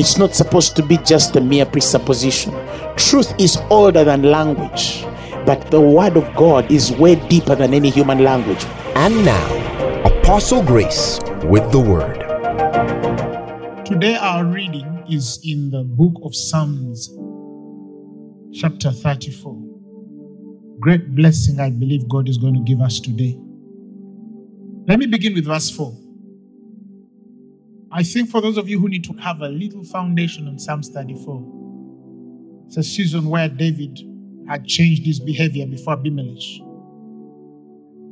[0.00, 2.54] It's not supposed to be just a mere presupposition.
[2.96, 5.04] Truth is older than language,
[5.44, 8.64] but the word of God is way deeper than any human language.
[8.94, 12.16] And now, Apostle Grace with the Word.
[13.84, 17.10] Today, our reading is in the book of Psalms,
[18.58, 19.54] chapter 34.
[20.80, 23.38] Great blessing, I believe God is going to give us today.
[24.88, 25.94] Let me begin with verse 4.
[27.92, 30.90] I think for those of you who need to have a little foundation on Psalms
[30.90, 33.98] 34, it's a season where David
[34.48, 36.38] had changed his behavior before Abimelech.
[36.38, 36.62] He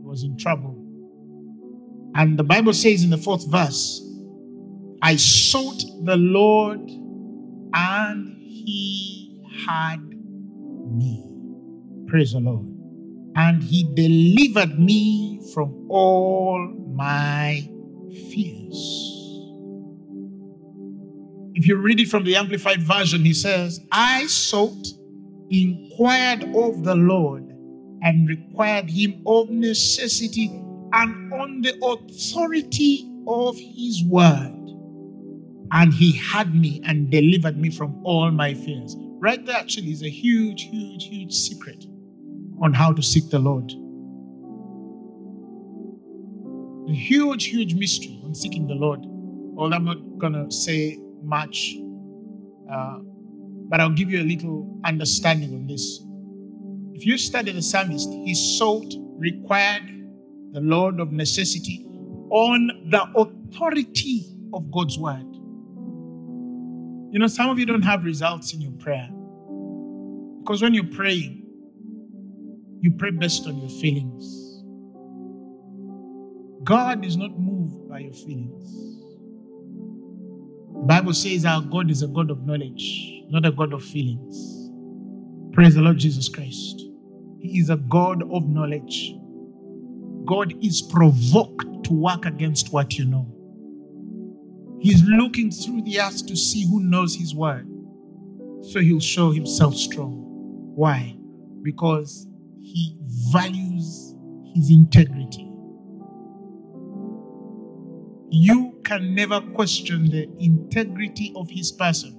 [0.02, 0.76] was in trouble.
[2.16, 4.04] And the Bible says in the fourth verse,
[5.00, 6.80] I sought the Lord
[7.72, 10.00] and he had
[10.90, 11.24] me.
[12.08, 12.66] Praise the Lord.
[13.36, 17.68] And he delivered me from all my
[18.32, 19.07] fears.
[21.58, 24.86] If you read it from the Amplified Version, he says, I sought,
[25.50, 27.42] inquired of the Lord,
[28.00, 30.50] and required him of necessity
[30.92, 34.54] and on the authority of his word.
[35.72, 38.94] And he had me and delivered me from all my fears.
[39.18, 41.86] Right there, actually, is a huge, huge, huge secret
[42.62, 43.68] on how to seek the Lord.
[46.88, 49.00] A huge, huge mystery on seeking the Lord.
[49.02, 51.76] Well, I'm not going to say much,
[52.70, 52.98] uh,
[53.68, 56.00] but I'll give you a little understanding on this.
[56.94, 59.82] If you study the psalmist, he sought, required
[60.52, 61.84] the Lord of necessity
[62.30, 65.26] on the authority of God's word.
[67.10, 69.08] You know, some of you don't have results in your prayer
[70.40, 71.44] because when you're praying,
[72.80, 74.62] you pray based on your feelings.
[76.64, 78.97] God is not moved by your feelings.
[80.86, 84.70] Bible says our God is a God of knowledge, not a God of feelings.
[85.52, 86.82] Praise the Lord Jesus Christ.
[87.40, 89.14] He is a God of knowledge.
[90.24, 93.26] God is provoked to work against what you know.
[94.80, 97.68] He's looking through the earth to see who knows His word.
[98.62, 100.22] So He'll show Himself strong.
[100.74, 101.16] Why?
[101.62, 102.28] Because
[102.60, 102.96] He
[103.32, 104.14] values
[104.54, 105.47] His integrity.
[108.30, 112.14] You can never question the integrity of his person.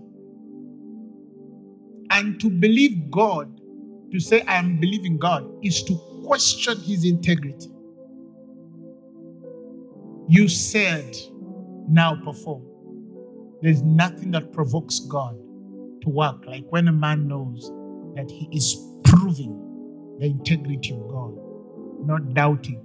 [2.10, 3.62] And to believe God,
[4.12, 7.70] to say I am believing God, is to question his integrity.
[10.28, 11.16] You said,
[11.88, 12.66] now perform.
[13.62, 15.36] There's nothing that provokes God
[16.02, 17.72] to work like when a man knows
[18.16, 21.38] that he is proving the integrity of God,
[22.06, 22.84] not doubting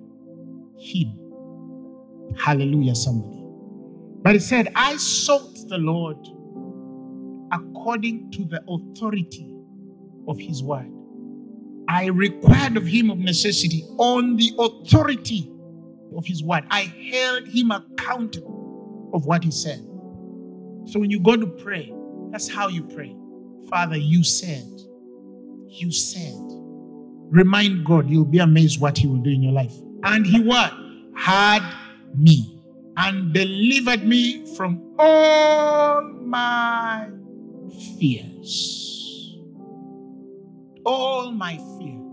[0.78, 1.23] him.
[2.36, 3.42] Hallelujah, somebody.
[4.22, 6.16] But he said, I sought the Lord
[7.52, 9.50] according to the authority
[10.26, 10.90] of his word.
[11.88, 15.50] I required of him of necessity on the authority
[16.16, 16.64] of his word.
[16.70, 19.80] I held him accountable of what he said.
[20.86, 21.92] So when you go to pray,
[22.30, 23.14] that's how you pray.
[23.68, 24.66] Father, you said,
[25.68, 26.34] you said.
[27.30, 29.74] Remind God, you'll be amazed what he will do in your life.
[30.02, 30.72] And he what?
[31.16, 31.62] Had
[32.16, 32.60] me
[32.96, 37.08] and delivered me from all my
[37.98, 39.36] fears.
[40.84, 42.04] All my fears.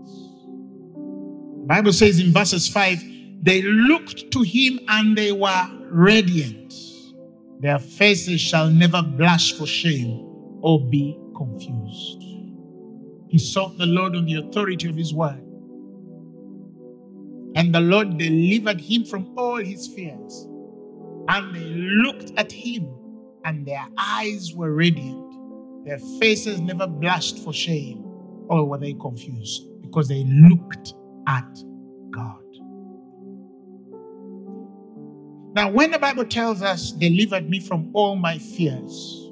[1.60, 3.04] The Bible says in verses 5
[3.42, 6.74] they looked to him and they were radiant.
[7.60, 10.28] Their faces shall never blush for shame
[10.62, 12.22] or be confused.
[13.28, 15.42] He sought the Lord on the authority of his word.
[17.54, 20.48] And the Lord delivered him from all his fears.
[21.28, 22.88] And they looked at him,
[23.44, 25.84] and their eyes were radiant.
[25.84, 28.04] Their faces never blushed for shame,
[28.48, 29.68] or were they confused?
[29.82, 30.94] Because they looked
[31.26, 31.62] at
[32.10, 32.38] God.
[35.54, 39.30] Now, when the Bible tells us, delivered me from all my fears,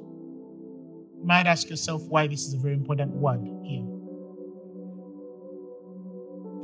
[1.17, 3.41] you might ask yourself why this is a very important word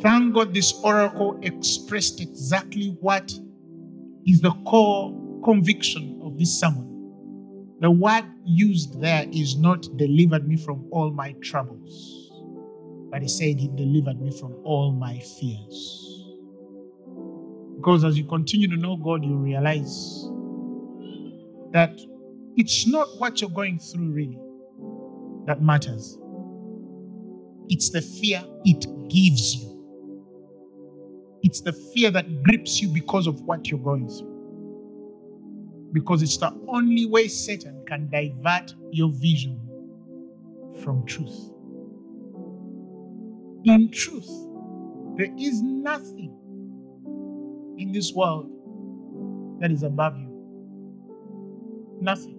[0.01, 3.31] Thank God this oracle expressed exactly what
[4.25, 5.11] is the core
[5.44, 6.83] conviction of this sermon.
[7.79, 12.31] The word used there is not delivered me from all my troubles,
[13.11, 16.25] but he said he delivered me from all my fears.
[17.77, 20.27] Because as you continue to know God, you realize
[21.71, 21.99] that
[22.55, 24.39] it's not what you're going through really
[25.45, 26.17] that matters,
[27.69, 29.66] it's the fear it gives you.
[31.47, 35.88] It's the fear that grips you because of what you're going through.
[35.94, 39.57] Because it's the only way Satan can divert your vision
[40.83, 41.49] from truth.
[43.63, 44.29] In truth,
[45.15, 46.35] there is nothing
[47.77, 48.51] in this world
[49.61, 50.27] that is above you.
[52.01, 52.38] Nothing.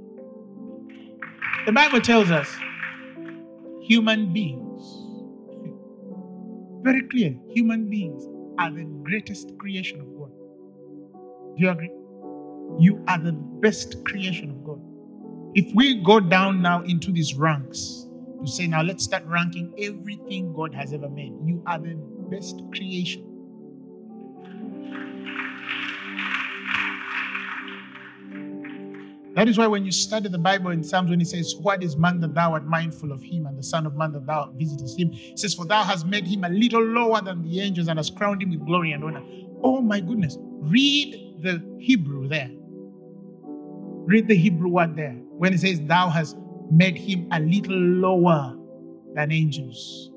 [1.64, 2.54] The Bible tells us
[3.80, 4.82] human beings,
[6.82, 8.28] very clear, human beings
[8.58, 10.30] are the greatest creation of God.
[11.56, 11.90] Do you agree?
[12.78, 14.80] You are the best creation of God.
[15.54, 18.06] If we go down now into these ranks
[18.40, 21.94] to say, now let's start ranking everything God has ever made, you are the
[22.30, 23.27] best creation.
[29.38, 31.96] That is why when you study the Bible in Psalms, when it says, What is
[31.96, 34.98] man that thou art mindful of him, and the Son of Man that thou visitest
[34.98, 35.12] him?
[35.12, 38.16] It says, For thou hast made him a little lower than the angels and hast
[38.16, 39.22] crowned him with glory and honor.
[39.62, 40.36] Oh my goodness.
[40.40, 42.50] Read the Hebrew there.
[44.08, 45.12] Read the Hebrew word there.
[45.12, 46.36] When it says, Thou hast
[46.72, 48.58] made him a little lower
[49.14, 50.10] than angels.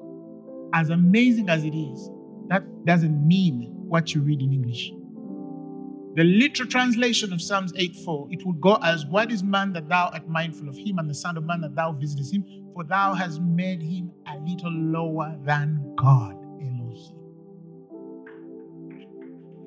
[0.73, 2.09] As amazing as it is,
[2.47, 4.91] that doesn't mean what you read in English.
[6.13, 9.87] The literal translation of Psalms 8 4, it would go as, What is man that
[9.87, 12.43] thou art mindful of him, and the Son of Man that thou visitest him?
[12.73, 17.15] For thou hast made him a little lower than God, Elohim.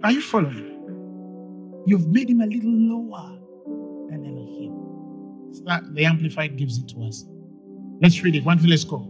[0.02, 1.82] Are you following?
[1.86, 3.38] You've made him a little lower
[4.10, 5.48] than Elohim.
[5.48, 7.24] It's not, the Amplified gives it to us.
[8.02, 8.44] Let's read it.
[8.44, 9.08] One, two, let's go.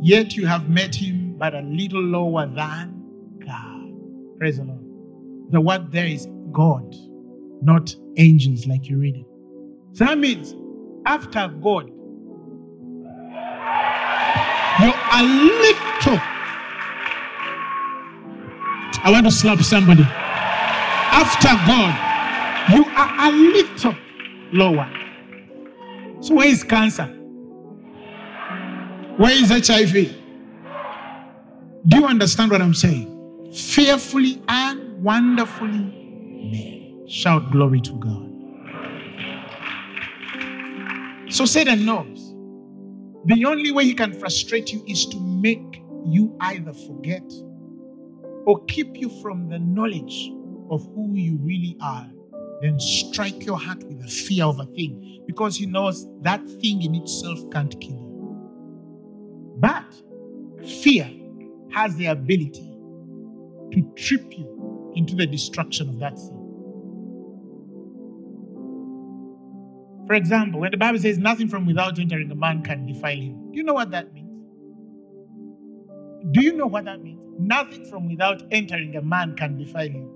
[0.00, 3.02] Yet you have made him but a little lower than
[3.44, 4.38] God.
[4.38, 4.80] Praise the Lord.
[5.50, 6.26] The word there is
[6.56, 6.96] God,
[7.60, 9.26] not angels, like you read it.
[9.92, 10.54] So that means
[11.04, 11.90] after God,
[14.80, 16.18] you're a little.
[19.04, 20.02] I want to slap somebody.
[20.02, 21.94] After God,
[22.72, 23.94] you are a little
[24.54, 24.90] lower.
[26.22, 27.04] So, where is cancer?
[29.18, 29.92] Where is HIV?
[31.86, 33.52] Do you understand what I'm saying?
[33.52, 36.05] Fearfully and wonderfully
[37.08, 38.32] Shout glory to God.
[41.32, 42.34] So Satan knows
[43.26, 47.24] the only way he can frustrate you is to make you either forget
[48.46, 50.30] or keep you from the knowledge
[50.70, 52.08] of who you really are.
[52.62, 56.82] Then strike your heart with the fear of a thing because he knows that thing
[56.82, 58.40] in itself can't kill you.
[59.58, 59.84] But
[60.82, 61.10] fear
[61.72, 62.78] has the ability
[63.72, 66.35] to trip you into the destruction of that thing.
[70.06, 73.50] For example, when the Bible says nothing from without entering a man can defile him,
[73.50, 74.30] do you know what that means?
[76.30, 77.20] Do you know what that means?
[77.38, 80.08] Nothing from without entering a man can defile him.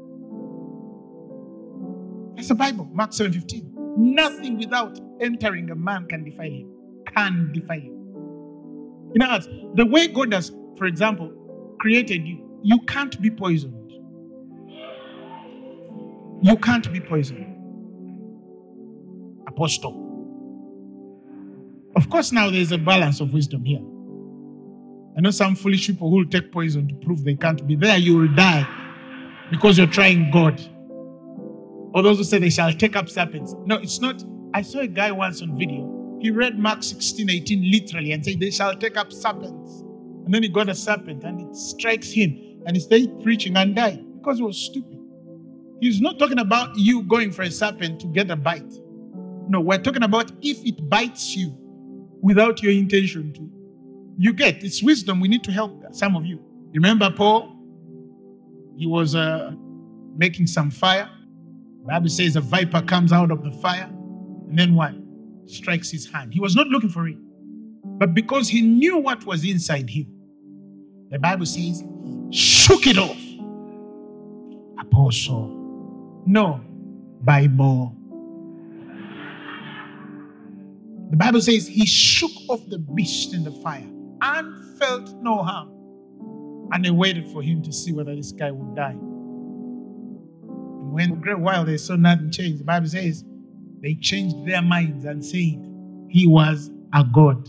[2.37, 3.75] That's the Bible, Mark 7 15.
[3.96, 6.72] Nothing without entering a man can defile him.
[7.14, 7.96] Can defile him.
[9.16, 11.32] In other words, the way God has, for example,
[11.81, 13.93] created you, you can't be poisoned.
[16.43, 17.59] You can't be poisoned
[19.50, 20.06] apostle.
[21.96, 23.82] Of course, now there's a balance of wisdom here.
[25.16, 27.98] I know some foolish people who will take poison to prove they can't be there.
[27.98, 28.66] You will die
[29.50, 30.60] because you're trying God.
[31.92, 33.54] Or those who say they shall take up serpents.
[33.66, 34.22] No, it's not.
[34.54, 36.19] I saw a guy once on video.
[36.20, 39.80] He read Mark 16, 18 literally and said, They shall take up serpents.
[40.24, 43.74] And then he got a serpent and it strikes him and he stayed preaching and
[43.74, 44.98] died because he was stupid.
[45.80, 48.72] He's not talking about you going for a serpent to get a bite.
[49.50, 51.52] No, we're talking about if it bites you
[52.22, 53.50] without your intention to.
[54.16, 55.19] You get it's wisdom.
[55.19, 56.38] We need to help some of you.
[56.72, 57.56] Remember Paul?
[58.76, 59.50] He was uh,
[60.16, 61.10] making some fire.
[61.80, 63.90] The Bible says a viper comes out of the fire,
[64.48, 64.94] and then what?
[65.46, 66.32] Strikes his hand.
[66.32, 67.16] He was not looking for it,
[67.82, 70.06] but because he knew what was inside him,
[71.10, 73.19] the Bible says he shook it off.
[74.78, 76.60] Apostle, no,
[77.22, 77.96] Bible
[81.10, 83.86] The Bible says he shook off the beast in the fire
[84.22, 85.69] and felt no harm.
[86.72, 88.93] And they waited for him to see whether this guy would die.
[88.93, 93.24] And when a great while they saw nothing change, the Bible says
[93.82, 95.58] they changed their minds and said
[96.08, 97.48] he was a god.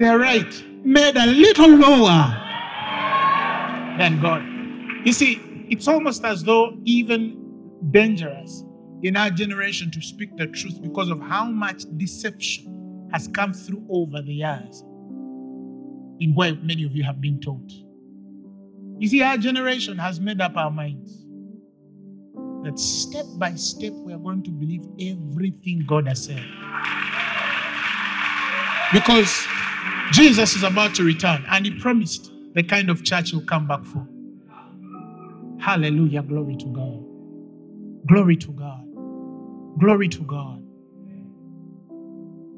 [0.00, 2.40] They're right, made a little lower
[3.98, 4.42] than God.
[5.06, 5.40] You see,
[5.70, 7.40] it's almost as though even
[7.92, 8.64] dangerous
[9.04, 13.86] in our generation to speak the truth because of how much deception has come through
[13.90, 14.82] over the years
[16.20, 17.70] in what many of you have been taught.
[18.98, 21.26] You see, our generation has made up our minds
[22.64, 26.42] that step by step we are going to believe everything God has said.
[28.90, 29.46] Because
[30.12, 33.84] Jesus is about to return and he promised the kind of church he'll come back
[33.84, 34.08] for.
[35.60, 36.22] Hallelujah.
[36.22, 37.04] Glory to God.
[38.06, 38.83] Glory to God.
[39.78, 40.62] Glory to God.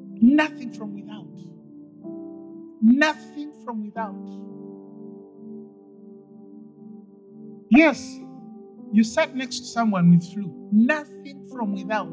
[0.06, 1.28] Nothing from without.
[2.82, 4.54] Nothing from without.
[7.70, 8.20] Yes,
[8.92, 10.68] you sat next to someone with flu.
[10.72, 12.12] Nothing from without.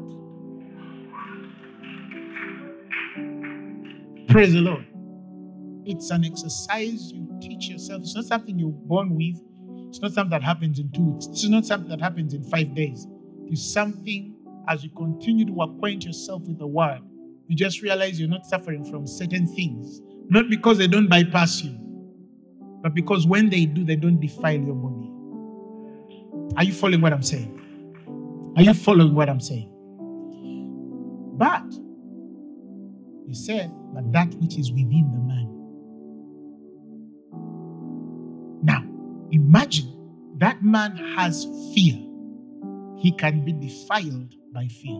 [4.28, 4.86] Praise the Lord.
[5.86, 8.02] It's an exercise you teach yourself.
[8.02, 9.36] It's not something you're born with.
[9.88, 11.26] It's not something that happens in two weeks.
[11.26, 13.06] It's not something that happens in five days.
[13.46, 14.33] It's something
[14.68, 17.00] as you continue to acquaint yourself with the word,
[17.48, 20.00] you just realize you're not suffering from certain things.
[20.28, 21.78] Not because they don't bypass you,
[22.82, 25.10] but because when they do, they don't defile your body.
[26.56, 27.60] Are you following what I'm saying?
[28.56, 29.70] Are you following what I'm saying?
[31.36, 31.64] But
[33.26, 35.50] he said, but that which is within the man.
[38.62, 38.82] Now,
[39.30, 39.90] imagine
[40.38, 41.96] that man has fear.
[43.04, 44.96] He can be defiled by fear.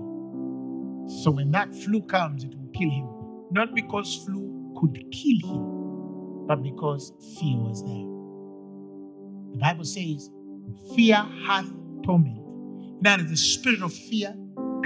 [1.22, 3.08] So when that flu comes, it will kill him.
[3.50, 8.04] Not because flu could kill him, but because fear was there.
[9.52, 10.28] The Bible says,
[10.94, 11.72] fear hath
[12.04, 12.40] torment.
[13.00, 14.36] Now, the spirit of fear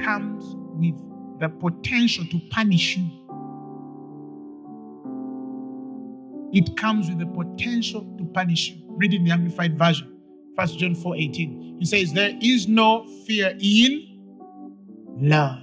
[0.04, 0.94] comes with
[1.40, 3.10] the potential to punish you.
[6.52, 8.84] It comes with the potential to punish you.
[8.90, 10.17] Read in the Amplified Version,
[10.58, 11.76] 1 John 4 18.
[11.78, 14.18] He says, There is no fear in
[15.16, 15.62] love.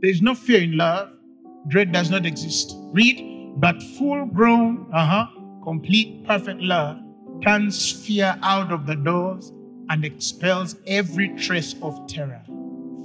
[0.00, 1.10] There is no fear in love.
[1.66, 2.76] Dread does not exist.
[2.92, 5.26] Read, but full grown, uh huh,
[5.64, 7.00] complete, perfect love
[7.42, 9.52] turns fear out of the doors
[9.88, 12.40] and expels every trace of terror.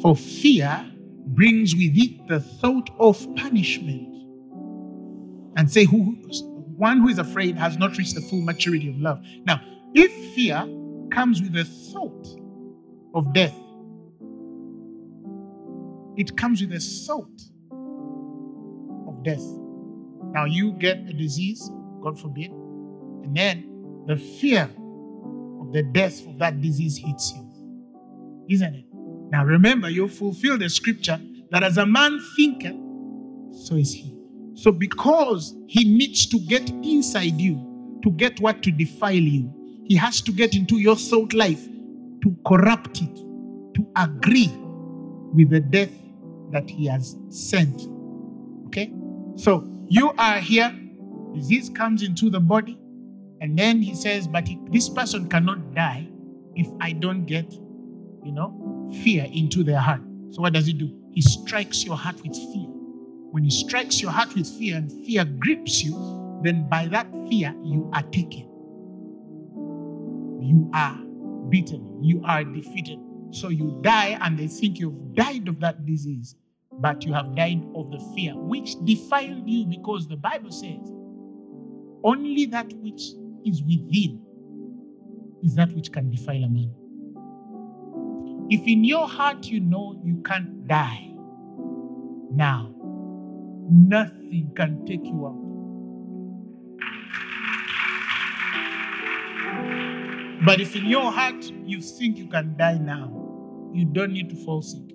[0.03, 0.85] For fear
[1.25, 4.13] brings with it the thought of punishment.
[5.55, 6.21] And say, who
[6.77, 9.25] one who is afraid has not reached the full maturity of love.
[9.43, 9.59] Now,
[9.93, 10.67] if fear
[11.11, 12.27] comes with the thought
[13.13, 13.55] of death,
[16.15, 17.41] it comes with the thought
[19.07, 19.43] of death.
[20.33, 26.39] Now, you get a disease, God forbid, and then the fear of the death of
[26.39, 27.43] that disease hits you.
[28.49, 28.85] Isn't it?
[29.29, 31.19] Now remember, you fulfill the scripture
[31.51, 32.75] that as a man thinketh,
[33.51, 34.17] so is he.
[34.53, 39.53] So because he needs to get inside you to get what to defile you,
[39.87, 41.65] he has to get into your thought life
[42.21, 43.15] to corrupt it,
[43.75, 44.51] to agree
[45.33, 45.91] with the death
[46.51, 47.87] that he has sent.
[48.67, 48.91] Okay?
[49.35, 50.77] So you are here,
[51.33, 52.77] disease comes into the body,
[53.39, 56.07] and then he says, But this person cannot die
[56.55, 60.01] if I don't get, you know, fear into their heart.
[60.31, 60.93] So what does he do?
[61.13, 62.67] He strikes your heart with fear.
[63.31, 67.55] When he strikes your heart with fear and fear grips you, then by that fear
[67.63, 68.47] you are taken.
[70.39, 70.97] You are
[71.49, 72.03] beaten.
[72.03, 72.99] You are defeated.
[73.31, 76.35] So you die and they think you've died of that disease,
[76.79, 80.91] but you have died of the fear which defiled you because the Bible says
[82.03, 83.01] only that which
[83.45, 84.21] is within
[85.43, 86.73] is that which can defile a man.
[88.49, 91.11] If in your heart you know you can't die
[92.31, 92.73] now,
[93.69, 95.46] nothing can take you out.
[100.47, 103.11] But if in your heart you think you can die now,
[103.73, 104.89] you don't need to fall sick.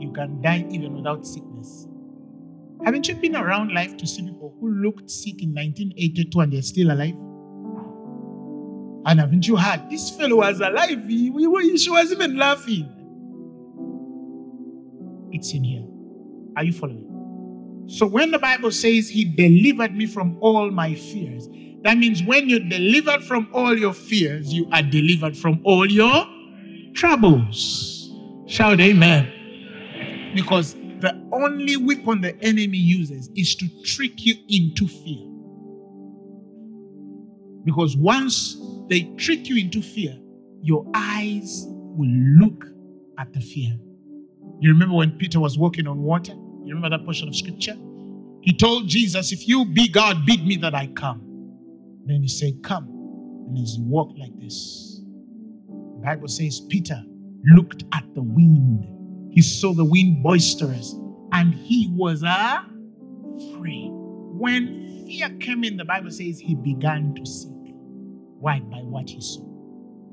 [0.00, 1.86] You can die even without sickness.
[2.84, 6.62] Haven't you been around life to see people who looked sick in 1982 and they're
[6.62, 7.14] still alive?
[9.06, 11.06] And haven't you heard this fellow was alive?
[11.06, 12.88] He, he, she was even laughing.
[15.30, 15.86] It's in here.
[16.56, 17.84] Are you following?
[17.86, 21.48] So when the Bible says he delivered me from all my fears,
[21.82, 26.26] that means when you're delivered from all your fears, you are delivered from all your
[26.94, 28.12] troubles.
[28.46, 30.32] Shout amen.
[30.34, 35.24] Because the only weapon the enemy uses is to trick you into fear.
[37.64, 38.56] Because once
[38.88, 40.16] they trick you into fear,
[40.62, 42.64] your eyes will look
[43.18, 43.78] at the fear.
[44.60, 46.32] You remember when Peter was walking on water?
[46.32, 47.76] You remember that portion of scripture?
[48.40, 51.27] He told Jesus, If you be God, bid me that I come.
[52.06, 52.86] Then he said, Come.
[53.48, 55.00] And as he walked like this,
[55.68, 57.02] the Bible says Peter
[57.44, 58.86] looked at the wind.
[59.32, 60.94] He saw the wind boisterous
[61.32, 62.58] and he was uh,
[63.36, 63.90] afraid.
[63.92, 67.54] When fear came in, the Bible says he began to sink.
[68.40, 68.60] Why?
[68.60, 69.44] By what he saw.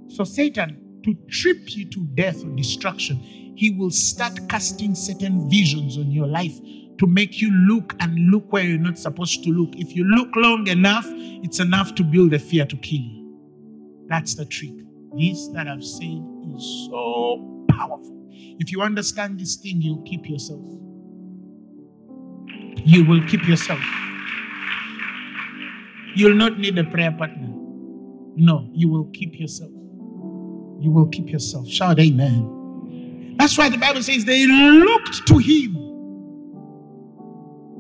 [0.08, 3.18] So, Satan, to trip you to death or destruction,
[3.56, 6.60] he will start casting certain visions on your life
[6.98, 9.76] to make you look and look where you're not supposed to look.
[9.76, 14.06] If you look long enough, it's enough to build a fear to kill you.
[14.08, 14.72] That's the trick.
[15.18, 16.24] This that I've said
[16.56, 18.28] is so powerful.
[18.32, 20.62] If you understand this thing, you'll keep yourself.
[22.84, 23.82] You will keep yourself.
[26.16, 27.50] You'll not need a prayer partner.
[28.38, 29.72] No, you will keep yourself.
[29.72, 31.68] You will keep yourself.
[31.68, 33.36] Shout amen.
[33.38, 35.85] That's why the Bible says they looked to him.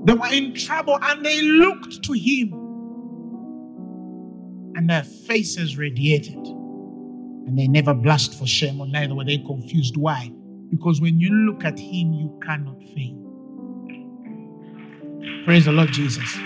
[0.05, 2.53] They were in trouble and they looked to him
[4.75, 6.35] and their faces radiated.
[6.35, 9.97] And they never blushed for shame, or neither were they confused.
[9.97, 10.31] Why?
[10.69, 13.21] Because when you look at him, you cannot fail.
[15.45, 16.37] Praise the Lord Jesus.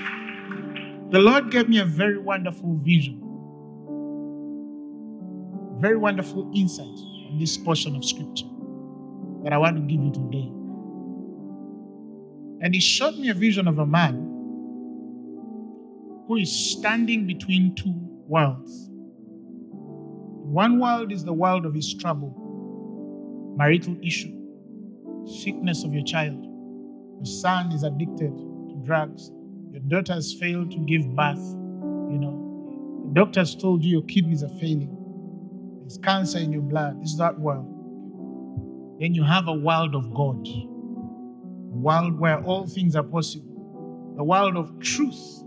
[1.10, 3.20] The Lord gave me a very wonderful vision,
[5.80, 8.46] very wonderful insight on this portion of scripture
[9.44, 10.51] that I want to give you today.
[12.62, 14.30] And He showed me a vision of a man
[16.28, 17.94] who is standing between two
[18.28, 18.89] worlds.
[20.50, 24.34] One world is the world of his trouble, marital issue,
[25.25, 26.44] sickness of your child.
[26.44, 29.32] Your son is addicted to drugs.
[29.72, 31.39] Your daughter has failed to give birth.
[31.39, 34.96] You know, the doctors told you your kidneys are failing.
[35.82, 37.01] There's cancer in your blood.
[37.01, 37.66] This is that world.
[39.00, 40.48] Then you have a world of God,
[41.72, 45.44] a world where all things are possible, the world of truth,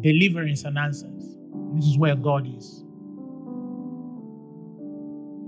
[0.00, 1.36] deliverance, and answers.
[1.74, 2.84] This is where God is.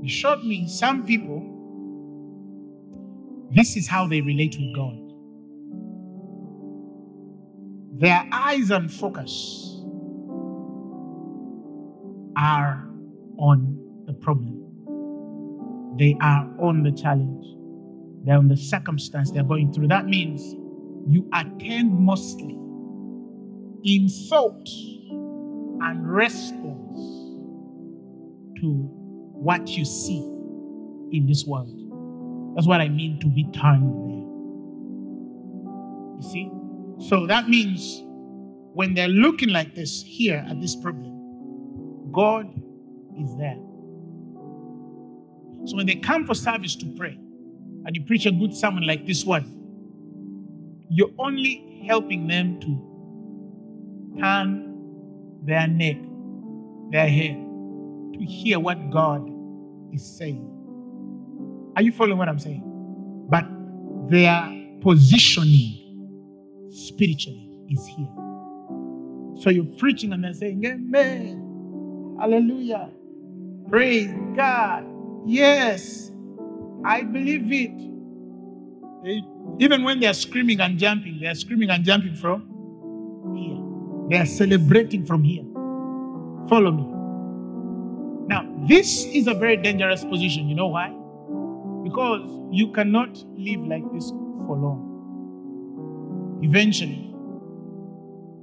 [0.03, 1.55] He showed me some people,
[3.51, 4.97] this is how they relate with God.
[8.01, 9.83] Their eyes and focus
[12.37, 12.89] are
[13.39, 14.55] on the problem,
[15.99, 17.45] they are on the challenge,
[18.25, 19.89] they're on the circumstance they're going through.
[19.89, 20.43] That means
[21.09, 22.59] you attend mostly
[23.85, 24.69] in thought
[25.81, 26.99] and response
[28.61, 28.89] to
[29.35, 30.19] what you see
[31.13, 31.75] in this world.
[32.55, 34.27] That's what I mean to be turned there.
[36.17, 36.51] You see?
[37.09, 38.03] So that means
[38.75, 42.47] when they're looking like this here at this problem, God
[43.19, 43.59] is there.
[45.67, 47.19] So when they come for service to pray
[47.85, 49.55] and you preach a good sermon like this one,
[50.91, 54.69] you're only helping them to turn
[55.45, 55.97] their neck,
[56.91, 57.37] their head,
[58.15, 59.31] to hear what God
[59.93, 60.45] is saying.
[61.77, 62.65] Are you following what I'm saying?
[63.29, 63.45] But
[64.11, 64.43] their
[64.81, 65.79] positioning
[66.71, 68.09] spiritually is here.
[69.43, 72.17] So you're preaching and they're saying, Amen.
[72.21, 72.91] Hallelujah.
[73.69, 74.85] Praise God.
[75.27, 76.11] Yes,
[76.85, 77.73] I believe it.
[79.61, 82.43] Even when they're screaming and jumping, they're screaming and jumping from
[83.37, 83.59] here.
[84.09, 85.45] They are celebrating from here.
[86.49, 86.85] Follow me.
[88.29, 90.49] Now, this is a very dangerous position.
[90.49, 90.91] You know why?
[91.83, 94.11] Because you cannot live like this
[94.47, 96.41] for long.
[96.43, 97.15] Eventually,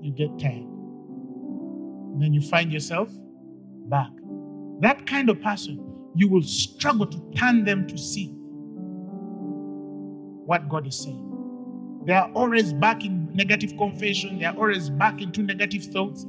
[0.01, 0.67] you get tired.
[2.13, 3.09] And then you find yourself
[3.89, 4.09] back.
[4.81, 5.79] That kind of person,
[6.15, 8.27] you will struggle to turn them to see
[10.45, 12.01] what God is saying.
[12.05, 16.25] They are always back in negative confession, they are always back into negative thoughts.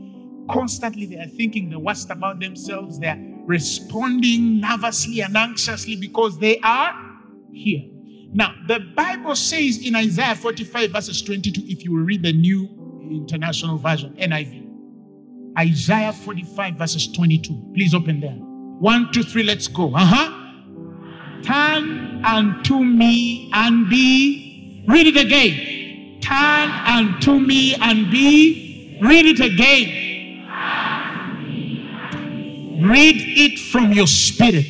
[0.51, 2.99] Constantly, they are thinking the worst about themselves.
[3.01, 6.95] They are responding nervously and anxiously because they are
[7.53, 7.83] here.
[8.33, 12.69] Now, the Bible says in Isaiah 45, verses 22, if you read the New
[13.11, 14.67] International Version, NIV,
[15.59, 17.73] Isaiah 45, verses 22.
[17.75, 18.37] Please open there.
[18.79, 19.95] One, two, three, let's go.
[19.95, 20.33] Uh huh.
[21.43, 24.85] Turn unto me and be.
[24.87, 26.21] Read it again.
[26.21, 28.99] Turn unto me and be.
[29.01, 30.05] Read it again.
[32.83, 34.67] Read it from your spirit.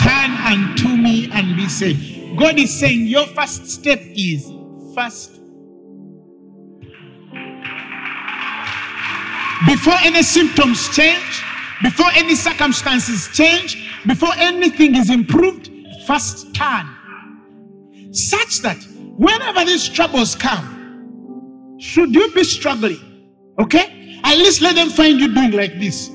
[0.00, 2.36] Turn unto me and be saved.
[2.38, 4.50] God is saying your first step is
[4.94, 5.40] first.
[9.66, 11.42] Before any symptoms change,
[11.82, 15.70] before any circumstances change, before anything is improved,
[16.06, 16.88] first turn
[18.10, 18.78] such that
[19.16, 22.98] whenever these troubles come, should you be struggling,
[23.60, 26.10] okay, at least let them find you doing like this.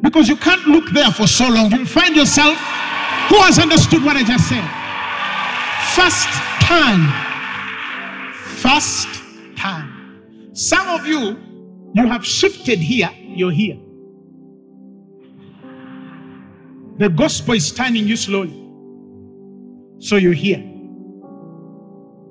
[0.00, 1.70] Because you can't look there for so long.
[1.70, 2.56] You'll find yourself,
[3.28, 4.68] who has understood what I just said?
[5.94, 6.28] First
[6.66, 7.08] turn.
[8.58, 9.08] First
[9.56, 10.50] turn.
[10.54, 11.38] Some of you,
[11.94, 13.78] you have shifted here, you're here.
[17.02, 18.54] The gospel is turning you slowly.
[19.98, 20.62] So you're here.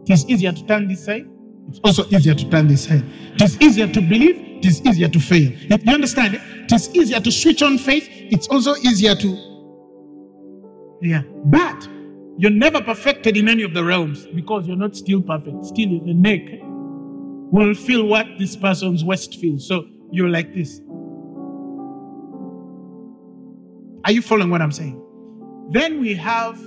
[0.08, 1.28] It is easier to turn this side.
[1.68, 3.04] It's also easier to turn this side.
[3.34, 4.38] It is easier to believe.
[4.60, 5.52] It is easier to fail.
[5.52, 6.36] You understand?
[6.36, 8.08] It is easier to switch on faith.
[8.10, 9.28] It's also easier to.
[11.02, 11.24] Yeah.
[11.48, 11.90] But
[12.38, 15.66] you're never perfected in any of the realms because you're not still perfect.
[15.66, 16.44] Still, the neck
[17.52, 19.68] will feel what this person's waist feels.
[19.68, 20.80] So you're like this.
[24.04, 25.00] Are you following what I'm saying?
[25.72, 26.60] Then we have,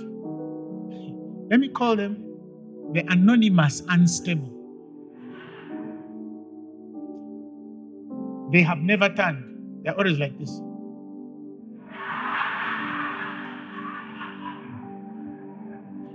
[1.49, 2.23] let me call them
[2.93, 4.51] the anonymous unstable.
[8.51, 9.83] They have never turned.
[9.83, 10.61] They're always like this.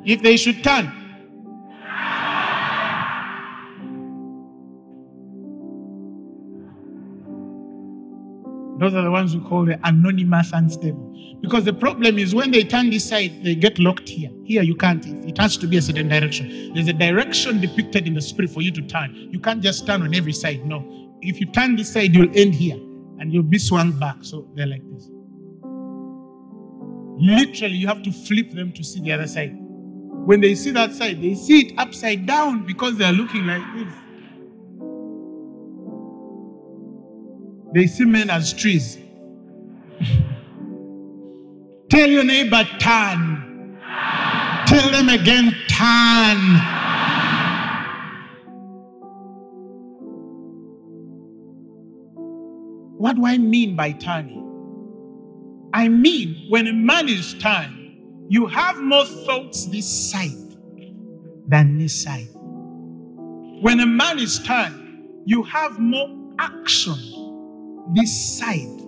[0.05, 0.91] If they should turn,
[8.81, 11.39] Those are the ones we call the anonymous unstable.
[11.43, 14.31] Because the problem is when they turn this side, they get locked here.
[14.45, 15.05] Here you can't.
[15.07, 16.73] It has to be a certain direction.
[16.73, 19.15] There's a direction depicted in the spirit for you to turn.
[19.31, 20.65] You can't just turn on every side.
[20.65, 21.13] No.
[21.21, 22.77] If you turn this side, you'll end here
[23.19, 24.17] and you'll be swung back.
[24.23, 25.11] So they're like this.
[27.19, 29.55] Literally, you have to flip them to see the other side.
[29.55, 33.93] When they see that side, they see it upside down because they're looking like this.
[37.73, 38.99] They see men as trees.
[41.89, 43.79] Tell your neighbor, turn.
[44.67, 46.57] Tell them again, turn.
[52.99, 54.47] What do I mean by turning?
[55.73, 60.57] I mean, when a man is turned, you have more thoughts this side
[61.47, 62.29] than this side.
[62.35, 67.20] When a man is turned, you have more action
[67.95, 68.79] this side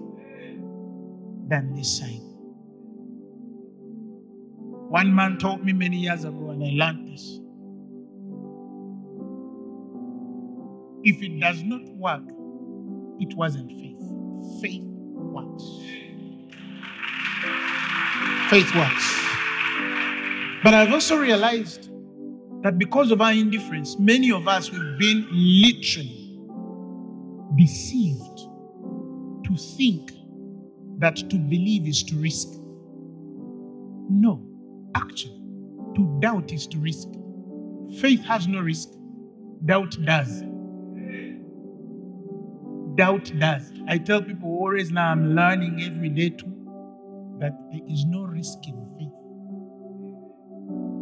[1.49, 2.21] than this side.
[4.89, 7.41] One man told me many years ago, and I learned this.
[11.05, 12.23] If it does not work,
[13.19, 14.61] it wasn't faith.
[14.61, 15.65] Faith works.
[18.51, 19.19] Faith works.
[20.63, 21.91] But I've also realized
[22.63, 26.39] that because of our indifference, many of us, we've been literally
[27.57, 28.32] deceived
[29.53, 30.13] to think
[30.99, 32.49] that to believe is to risk.
[34.09, 34.43] No,
[34.95, 35.43] actually,
[35.97, 37.09] to doubt is to risk.
[38.01, 38.89] Faith has no risk,
[39.65, 40.43] doubt does.
[42.95, 43.73] Doubt does.
[43.89, 46.53] I tell people always now, I'm learning every day too,
[47.41, 49.09] that there is no risk in faith.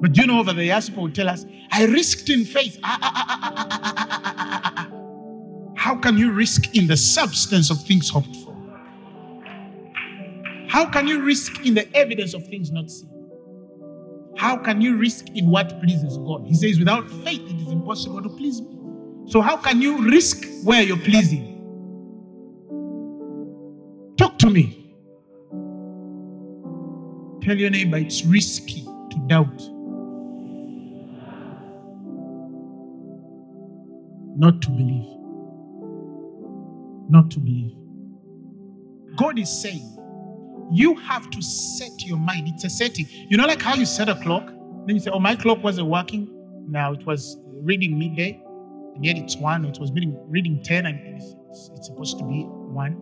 [0.00, 2.78] But you know, over the people will tell us, I risked in faith.
[2.82, 4.99] Ah, ah, ah,
[5.81, 8.55] How can you risk in the substance of things hoped for?
[10.69, 13.09] How can you risk in the evidence of things not seen?
[14.37, 16.47] How can you risk in what pleases God?
[16.47, 18.79] He says, without faith, it is impossible to please me.
[19.27, 21.47] So, how can you risk where you're pleasing?
[24.19, 24.95] Talk to me.
[27.40, 29.62] Tell your neighbor it's risky to doubt.
[34.37, 35.19] Not to believe.
[37.11, 37.77] Not to believe.
[39.16, 39.96] God is saying,
[40.73, 42.49] you have to set your mind.
[42.49, 43.07] It's a setting.
[43.29, 44.46] You know, like how you set a clock?
[44.87, 46.31] Then you say, Oh, my clock wasn't working.
[46.68, 48.40] Now it was reading midday,
[48.94, 49.64] and yet it's one.
[49.64, 52.92] It was reading, reading 10, and it's, it's supposed to be one.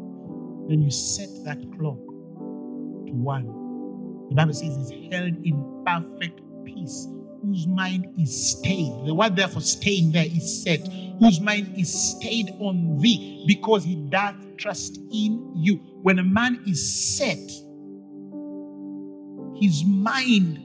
[0.69, 3.47] Then you set that clock to one.
[4.31, 7.09] The Bible says it's held in perfect peace
[7.43, 8.93] whose mind is stayed.
[9.07, 10.81] The word therefore staying there is set.
[11.21, 15.77] Whose mind is stayed on thee because he doth trust in you.
[16.03, 17.39] When a man is set,
[19.61, 20.59] his mind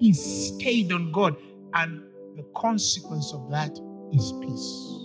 [0.00, 1.36] is stayed on God,
[1.74, 2.02] and
[2.36, 3.78] the consequence of that
[4.12, 4.96] is peace.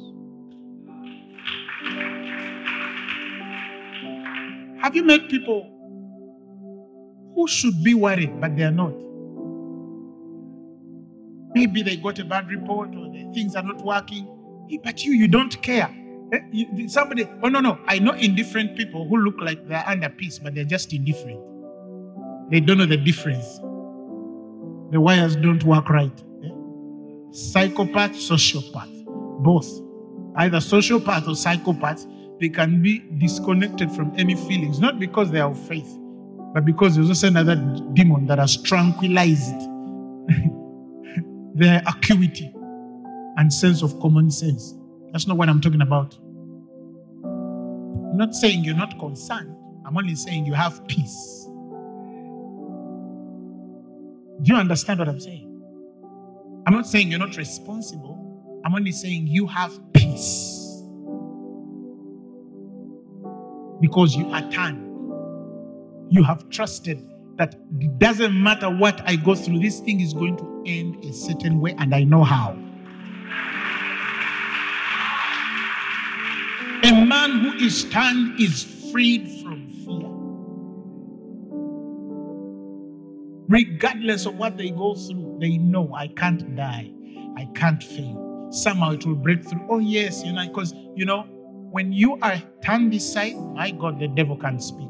[4.81, 5.71] Have you met people
[7.35, 8.93] who should be worried, but they are not?
[11.55, 14.27] Maybe they got a bad report or things are not working.
[14.83, 15.89] But you, you don't care.
[16.33, 17.79] Eh, somebody, oh no, no.
[17.87, 21.39] I know indifferent people who look like they're under peace, but they're just indifferent.
[22.51, 23.59] They don't know the difference.
[24.91, 26.23] The wires don't work right.
[26.43, 26.49] Eh?
[27.35, 29.05] psychopath, sociopath,
[29.43, 29.67] both.
[30.37, 32.05] Either sociopath or psychopath,
[32.39, 35.97] they can be disconnected from any feelings, not because they are of faith,
[36.53, 37.55] but because there's also another
[37.93, 39.55] demon that has tranquilized
[41.55, 42.53] their acuity
[43.37, 44.75] and sense of common sense.
[45.11, 46.17] That's not what I'm talking about.
[47.23, 51.47] I'm not saying you're not concerned, I'm only saying you have peace.
[54.41, 55.51] Do you understand what I'm saying?
[56.67, 60.83] I'm not saying you're not responsible, I'm only saying you have peace.
[63.79, 64.83] Because you are turned.
[66.09, 67.01] You have trusted
[67.37, 71.13] that it doesn't matter what I go through, this thing is going to end a
[71.13, 72.57] certain way, and I know how.
[76.83, 80.11] A man who is turned is freed from fear.
[83.47, 86.91] Regardless of what they go through, they know I can't die,
[87.37, 88.49] I can't fail.
[88.51, 89.65] Somehow it will break through.
[89.69, 91.23] Oh, yes, you know, because, you know,
[91.71, 94.89] when you are turned this side, my God, the devil can't speak.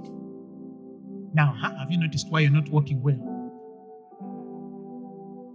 [1.36, 3.20] Now, have you noticed why you're not walking well?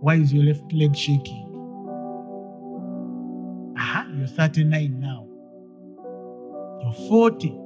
[0.01, 1.47] Why is your left leg shaking?
[3.79, 5.27] Aha, you're 39 now.
[6.83, 7.59] You're 40.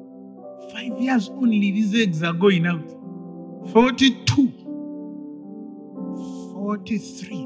[0.73, 2.89] Five years only, these eggs are going out.
[3.73, 4.53] 42.
[6.53, 7.37] 43.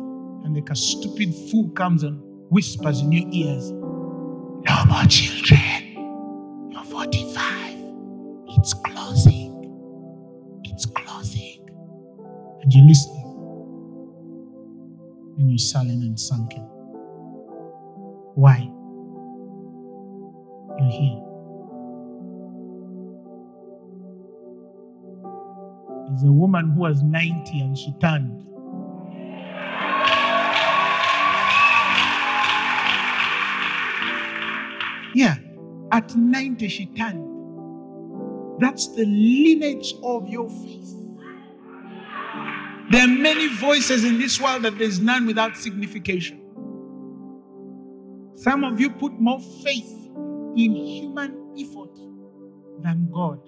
[0.45, 6.71] And like a stupid fool comes and whispers in your ears, No more children.
[6.71, 7.75] You're 45.
[8.49, 8.98] It's closing.
[12.71, 13.25] You're listening.
[15.39, 16.63] And you're silent and sunken.
[18.35, 18.71] Why?
[20.79, 21.23] You're here.
[26.09, 28.45] There's a woman who was 90 and she turned.
[35.15, 35.37] Yeah,
[35.91, 37.25] at 90 she turned.
[38.61, 40.98] That's the lineage of your faith.
[42.91, 46.55] There are many voices in this world that there's none without signification.
[48.37, 49.91] Some of you put more faith
[50.57, 51.97] in human effort
[52.83, 53.41] than God.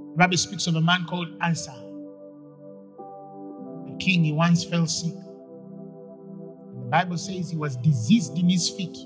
[0.00, 1.74] The Bible speaks of a man called Asa.
[3.88, 5.14] a king, he once fell sick.
[6.72, 8.96] The Bible says he was diseased in his feet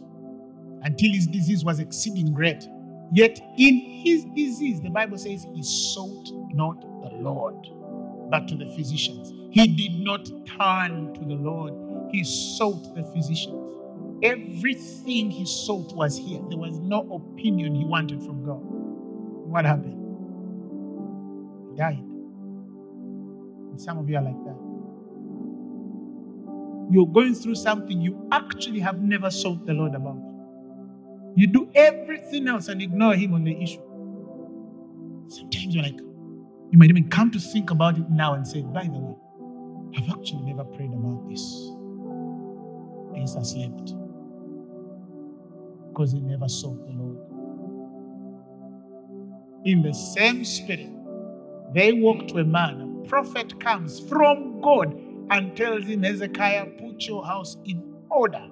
[0.83, 2.65] until his disease was exceeding great.
[3.13, 7.57] Yet in his disease, the Bible says he sought not the Lord,
[8.31, 9.33] but to the physicians.
[9.51, 10.27] He did not
[10.59, 11.73] turn to the Lord,
[12.11, 13.61] he sought the physicians.
[14.23, 16.41] Everything he sought was here.
[16.49, 18.61] There was no opinion he wanted from God.
[18.63, 20.17] What happened?
[21.71, 22.05] He died.
[23.59, 24.57] And some of you are like that.
[26.91, 30.19] You're going through something you actually have never sought the Lord about.
[31.37, 33.83] You do everything else and ignore Him on the issue.
[35.29, 36.01] Sometimes you're like,
[36.71, 39.17] you might even come to think about it now and say, by the way,
[39.97, 41.41] I've actually never prayed about this.
[43.17, 43.95] Asa slept
[45.89, 47.19] because he never sought the Lord.
[49.65, 50.91] In the same spirit,
[51.73, 54.93] they walk to a man, a prophet comes from God
[55.31, 58.47] and tells him, Hezekiah, put your house in order,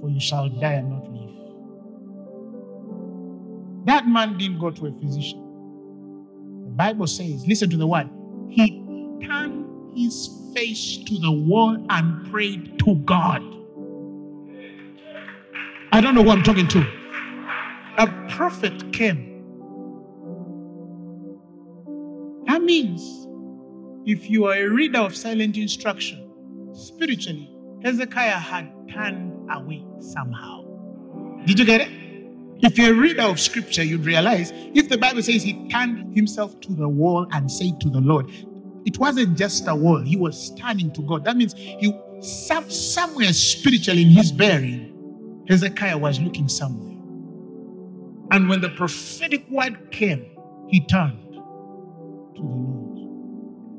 [0.00, 1.34] for you shall die and not live.
[3.86, 5.47] That man didn't go to a physician.
[6.78, 8.08] Bible says, listen to the word,
[8.48, 8.80] he
[9.26, 13.42] turned his face to the wall and prayed to God.
[15.90, 16.86] I don't know who I'm talking to.
[17.98, 19.26] A prophet came.
[22.46, 23.02] That means
[24.06, 26.30] if you are a reader of silent instruction,
[26.74, 30.62] spiritually, Hezekiah had turned away somehow.
[31.44, 32.07] Did you get it?
[32.60, 36.60] If you're a reader of scripture, you'd realize if the Bible says he turned himself
[36.62, 38.30] to the wall and said to the Lord,
[38.84, 41.24] it wasn't just a wall, he was turning to God.
[41.24, 46.96] That means he some, somewhere spiritually in his bearing, Hezekiah was looking somewhere.
[48.30, 50.26] And when the prophetic word came,
[50.68, 52.98] he turned to the Lord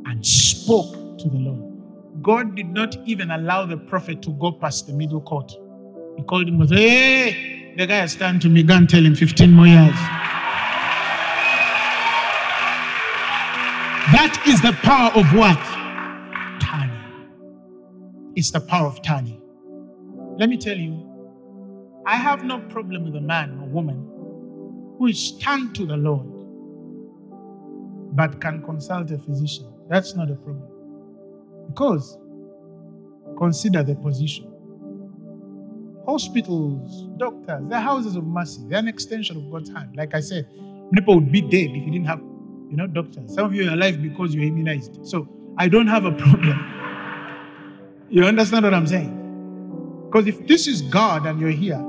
[0.06, 2.24] and spoke to the Lord.
[2.24, 5.52] God did not even allow the prophet to go past the middle court.
[6.18, 9.16] He called him said, Hey, the guy has turned to me, go and tell him
[9.16, 9.96] 15 more years.
[14.12, 15.58] That is the power of what?
[16.62, 18.34] Turning.
[18.36, 19.42] It's the power of turning.
[20.38, 21.06] Let me tell you,
[22.06, 24.06] I have no problem with a man or woman
[24.98, 26.28] who is turned to the Lord
[28.14, 29.72] but can consult a physician.
[29.88, 30.68] That's not a problem.
[31.70, 32.18] Because
[33.38, 34.49] Consider the position.
[36.10, 38.62] Hospitals, doctors, they're houses of mercy.
[38.68, 39.96] They're an extension of God's hand.
[39.96, 40.48] Like I said,
[40.92, 43.32] people would be dead if you didn't have, you know, doctors.
[43.36, 45.06] Some of you are alive because you're immunized.
[45.06, 45.28] So
[45.60, 48.08] I don't have a problem.
[48.10, 50.08] You understand what I'm saying?
[50.08, 51.80] Because if this is God and you're here,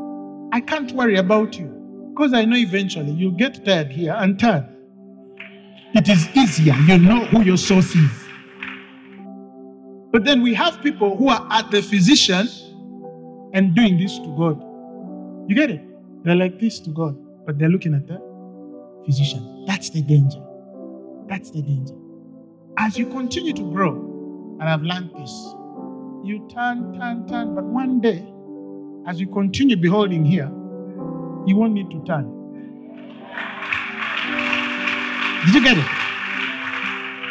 [0.52, 1.68] I can't worry about you.
[2.14, 4.68] Because I know eventually you'll get tired here and turn.
[5.94, 6.74] It is easier.
[6.74, 8.10] You know who your source is.
[10.12, 12.48] But then we have people who are at the physician
[13.52, 14.60] and doing this to God.
[15.48, 15.82] You get it?
[16.24, 18.20] They're like this to God, but they're looking at the
[19.04, 19.64] physician.
[19.66, 20.42] That's the danger.
[21.26, 21.94] That's the danger.
[22.76, 25.30] As you continue to grow, and I've learned this,
[26.22, 28.26] you turn, turn, turn, but one day,
[29.06, 30.50] as you continue beholding here,
[31.46, 32.36] you won't need to turn.
[35.46, 35.86] Did you get it?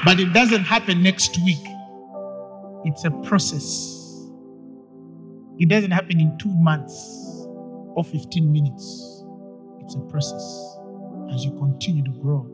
[0.03, 1.63] But it doesn't happen next week.
[2.86, 3.98] It's a process.
[5.60, 7.45] It doesn't happen in two months
[7.93, 9.26] or 15 minutes.
[9.82, 10.78] It's a process.
[11.34, 12.48] As you continue to grow,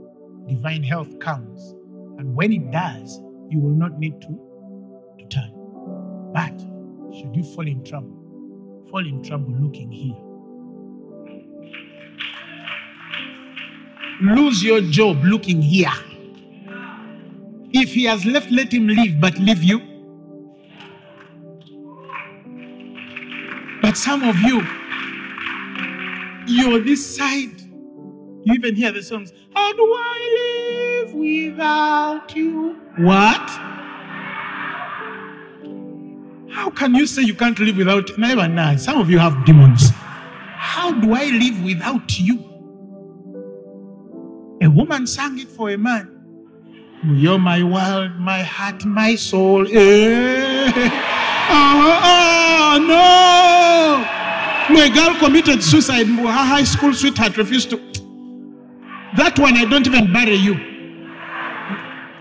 [0.47, 1.75] divine health comes.
[2.17, 4.27] And when it does, you will not need to,
[5.19, 5.51] to turn.
[6.33, 6.59] But
[7.15, 10.17] should you fall in trouble, fall in trouble looking here.
[14.21, 15.93] Lose your job looking here.
[17.71, 19.94] If he has left, let him leave, but leave you.
[23.95, 24.61] But some of you,
[26.47, 27.61] you're this side.
[28.43, 32.75] You even hear the songs, How do I live without you?
[32.97, 33.49] What?
[36.51, 38.75] How can you say you can't live without never know.
[38.75, 39.91] Some of you have demons.
[39.91, 42.39] How do I live without you?
[44.61, 46.11] A woman sang it for a man.
[47.05, 49.65] You're my world, my heart, my soul.
[49.71, 50.71] Eh.
[51.47, 52.44] Oh, oh,
[52.79, 54.05] no.
[54.69, 56.07] My girl committed suicide.
[56.07, 57.77] Her high school sweetheart refused to.
[59.15, 60.53] That one, I don't even bury you.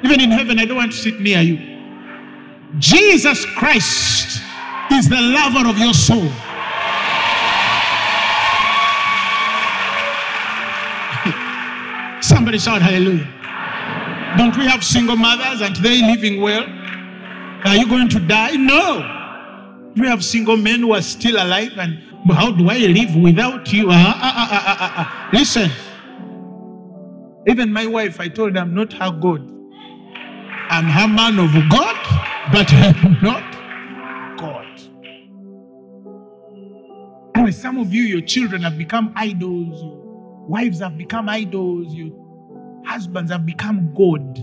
[0.04, 1.58] Even in heaven, I don't want to sit near you.
[2.78, 4.42] Jesus Christ
[4.92, 6.28] is the lover of your soul.
[12.20, 13.26] Somebody shout hallelujah.
[14.36, 15.62] Don't we have single mothers?
[15.62, 16.66] Aren't they living well?
[17.64, 18.56] Are you going to die?
[18.56, 19.13] No.
[19.96, 22.00] We have single men who are still alive, and
[22.32, 23.90] how do I live without you?
[23.90, 25.70] Uh, uh, uh, Listen.
[27.46, 29.50] Even my wife, I told her I'm not her God.
[30.70, 31.96] I'm her man of God,
[32.52, 34.80] but I'm not God.
[37.34, 42.10] And some of you, your children have become idols, your wives have become idols, your
[42.86, 44.38] husbands have become God.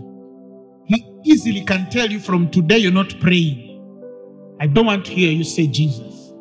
[0.85, 3.70] He easily can tell you from today you're not praying.
[4.61, 6.33] I don't want to hear you say Jesus.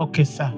[0.00, 0.50] Okay, sir.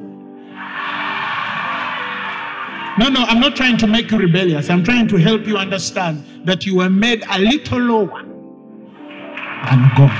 [2.97, 4.71] No, no, I'm not trying to make you rebellious.
[4.71, 10.15] I'm trying to help you understand that you were made a little lower than God.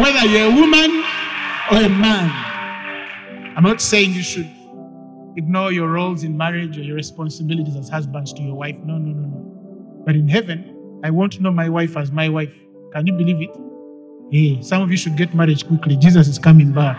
[0.00, 1.02] Whether you're a woman
[1.72, 2.30] or a man,
[3.56, 4.48] I'm not saying you should
[5.36, 8.76] ignore your roles in marriage or your responsibilities as husbands to your wife.
[8.84, 10.02] No, no, no, no.
[10.06, 12.54] But in heaven, I want to know my wife as my wife.
[12.92, 13.50] Can you believe it?
[14.30, 15.96] Hey, some of you should get married quickly.
[15.96, 16.96] Jesus is coming back.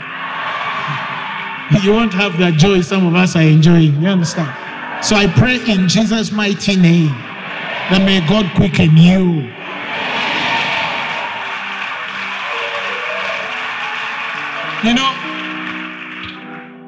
[1.83, 4.01] You won't have that joy some of us are enjoying.
[4.01, 4.53] You understand?
[5.03, 7.09] So I pray in Jesus' mighty name
[7.89, 9.51] that may God quicken you.
[14.87, 15.11] You know,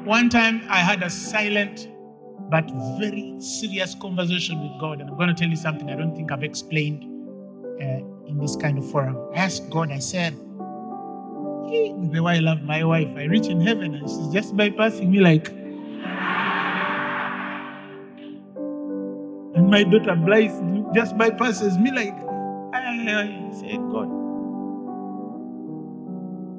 [0.04, 1.88] one time I had a silent
[2.50, 6.14] but very serious conversation with God, and I'm going to tell you something I don't
[6.14, 7.04] think I've explained
[7.82, 9.16] uh, in this kind of forum.
[9.34, 10.34] I asked God, I said,
[11.68, 15.08] hey, the way I love my wife, I reach in heaven and she's just bypassing
[15.08, 15.48] me like.
[19.54, 20.52] And my daughter Blythe
[20.94, 22.14] just bypasses me like.
[22.74, 24.08] I, said, God,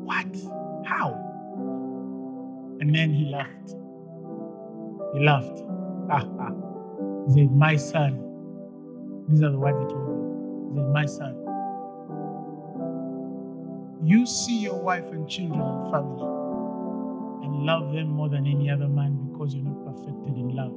[0.03, 0.27] what?
[0.85, 1.13] How?
[2.81, 3.75] And then he laughed.
[5.13, 5.59] He laughed.
[7.27, 8.25] He said, My son.
[9.29, 10.15] These are the words he told me.
[10.71, 11.48] He said, My son.
[14.01, 16.23] You see your wife and children and family
[17.43, 20.71] and love them more than any other man because you're not perfected in love.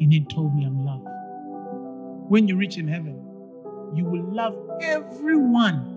[0.00, 1.06] And then told me I'm loved.
[2.28, 3.22] When you reach in heaven,
[3.94, 5.94] you will love everyone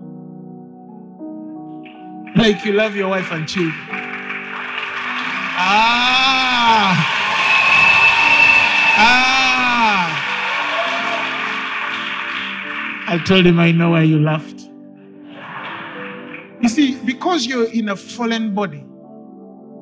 [2.36, 3.74] like you love your wife and children.
[5.64, 6.96] Ah.
[8.96, 9.52] Ah.
[13.08, 14.51] I told him I know why you laughed.
[16.72, 18.82] See, because you're in a fallen body,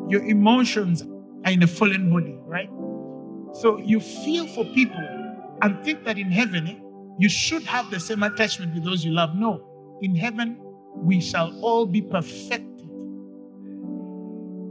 [0.09, 1.03] your emotions
[1.45, 2.68] are in a fallen body, right?
[3.53, 4.99] So you feel for people
[5.62, 6.74] and think that in heaven, eh,
[7.16, 9.36] you should have the same attachment with those you love.
[9.36, 9.99] No.
[10.03, 10.59] In heaven,
[10.97, 12.88] we shall all be perfected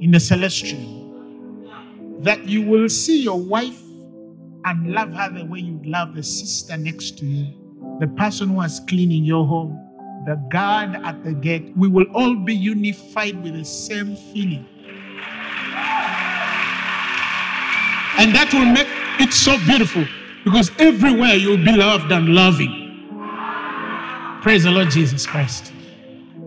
[0.02, 1.06] in the celestial.
[2.20, 3.82] That you will see your wife
[4.66, 8.62] and love her the way you love the sister next to you, the person who
[8.62, 9.89] is cleaning your home,
[10.30, 11.74] the guard at the gate.
[11.76, 14.64] We will all be unified with the same feeling.
[18.20, 18.88] And that will make
[19.20, 20.06] it so beautiful
[20.44, 23.10] because everywhere you'll be loved and loving.
[24.44, 25.74] Praise the Lord Jesus Christ.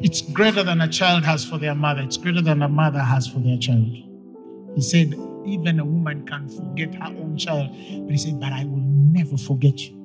[0.01, 3.27] It's greater than a child has for their mother, it's greater than a mother has
[3.27, 3.91] for their child.
[4.77, 5.15] He said,
[5.45, 7.69] even a woman can forget her own child.
[8.05, 10.02] But he said, But I will never forget you.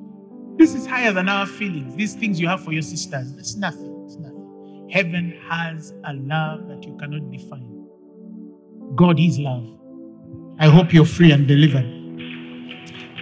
[0.58, 1.96] This is higher than our feelings.
[1.96, 4.04] These things you have for your sisters, it's nothing.
[4.06, 4.90] It's nothing.
[4.92, 7.88] Heaven has a love that you cannot define.
[8.96, 9.68] God is love.
[10.60, 11.86] I hope you're free and delivered.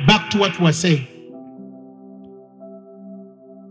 [0.07, 1.07] Back to what we're saying.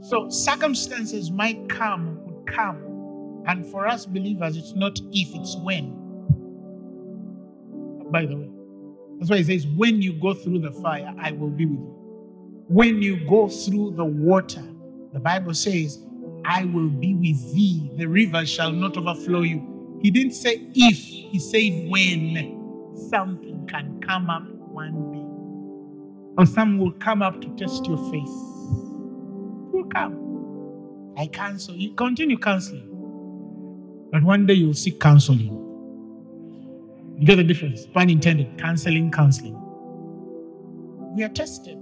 [0.02, 3.44] So circumstances might come, would come.
[3.46, 5.90] And for us believers, it's not if, it's when.
[8.10, 8.50] By the way.
[9.18, 12.03] That's why he says, when you go through the fire, I will be with you.
[12.68, 14.64] When you go through the water,
[15.12, 16.02] the Bible says,
[16.46, 17.90] I will be with thee.
[17.96, 19.98] The river shall not overflow you.
[20.02, 26.42] He didn't say if, he said when something can come up one day.
[26.42, 28.28] Or some will come up to test your faith.
[29.72, 30.34] Will come.
[31.18, 31.74] I cancel.
[31.76, 33.06] You continue counseling.
[34.12, 35.76] But one day you'll seek counseling.
[37.18, 37.86] You get the difference?
[37.86, 38.58] Pun intended.
[38.58, 39.60] Counseling, counseling.
[41.16, 41.78] We are tested.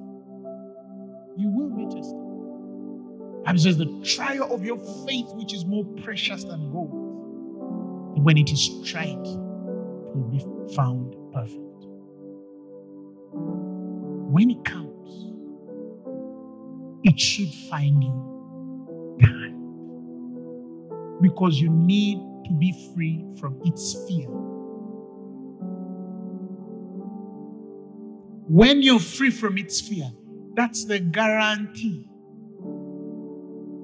[3.45, 7.01] Bible says the trial of your faith, which is more precious than gold.
[8.23, 10.39] when it is tried, it will be
[10.75, 11.59] found perfect.
[14.31, 15.33] When it comes,
[17.03, 19.59] it should find you done.
[21.21, 24.29] Because you need to be free from its fear.
[28.49, 30.13] When you're free from its fear,
[30.55, 32.07] that's the guarantee.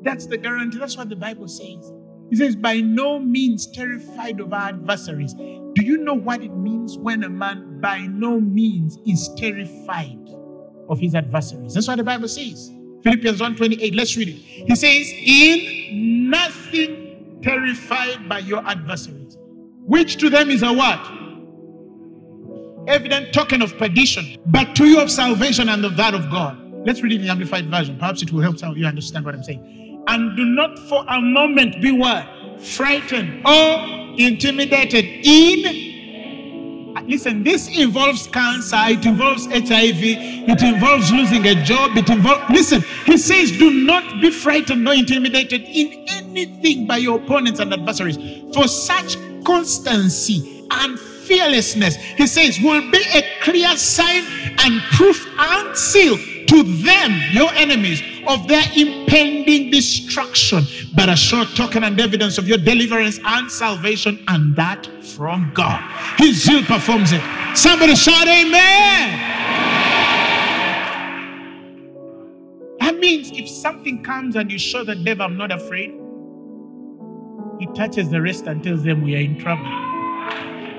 [0.03, 0.79] That's the guarantee.
[0.79, 1.93] That's what the Bible says.
[2.31, 5.35] He says, by no means terrified of our adversaries.
[5.35, 10.29] Do you know what it means when a man by no means is terrified
[10.89, 11.75] of his adversaries?
[11.75, 12.71] That's what the Bible says.
[13.03, 13.95] Philippians 1:28.
[13.95, 14.35] Let's read it.
[14.35, 19.39] He says, In nothing terrified by your adversaries,
[19.87, 21.01] which to them is a what?
[22.89, 26.59] Evident token of perdition, but to you of salvation and of that of God.
[26.87, 27.99] Let's read it in the Amplified Version.
[27.99, 31.05] Perhaps it will help some of you understand what I'm saying and do not for
[31.07, 32.27] a moment be what?
[32.61, 36.97] Frightened or intimidated in.
[36.97, 42.43] Uh, listen, this involves cancer, it involves HIV, it involves losing a job, it involves.
[42.51, 47.73] Listen, he says, do not be frightened nor intimidated in anything by your opponents and
[47.73, 48.17] adversaries.
[48.55, 54.25] For such constancy and fearlessness, he says, will be a clear sign
[54.65, 56.17] and proof and seal
[56.49, 62.49] to them, your enemies, of their impending destruction, but a sure token and evidence of
[62.49, 65.83] your deliverance and salvation, and that from God.
[66.19, 67.23] His zeal performs it.
[67.55, 69.37] Somebody shout, Amen.
[72.81, 75.95] That means if something comes and you show the devil, I'm not afraid,
[77.59, 79.65] he touches the rest and tells them we are in trouble.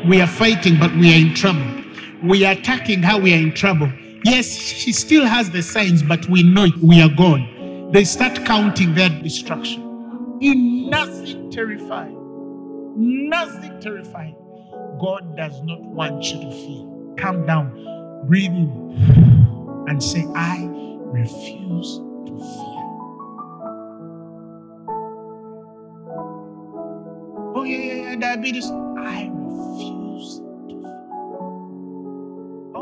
[0.07, 1.83] We are fighting, but we are in trouble.
[2.23, 3.91] We are attacking how we are in trouble.
[4.25, 7.91] Yes, she still has the signs, but we know it, we are gone.
[7.91, 10.37] They start counting their destruction.
[10.41, 12.13] In nothing terrified.
[12.95, 14.35] Nothing terrified.
[14.99, 17.15] God does not want you to fear.
[17.17, 22.79] Calm down, breathe in, and say, I refuse to fear.
[27.55, 28.69] Oh, yeah, yeah, yeah, diabetes.
[28.69, 29.31] I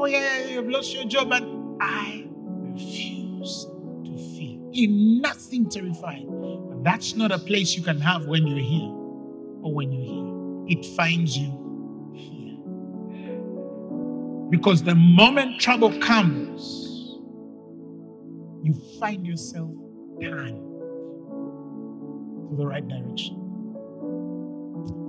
[0.08, 3.66] Oh, yeah, you've lost your job, and I refuse
[4.06, 6.26] to feel In nothing terrified.
[6.30, 8.90] But that's not a place you can have when you're here
[9.64, 10.80] or when you're here.
[10.80, 11.52] It finds you
[12.16, 12.56] here.
[14.50, 16.62] Because the moment trouble comes,
[18.64, 19.72] you find yourself
[20.22, 20.56] turned
[22.50, 23.36] to the right direction.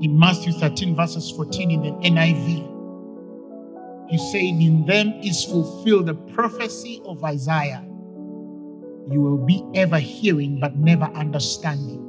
[0.01, 2.78] In Matthew 13, verses 14 in the NIV,
[4.09, 7.85] he say, In them is fulfilled the prophecy of Isaiah.
[9.11, 12.05] You will be ever hearing, but never understanding.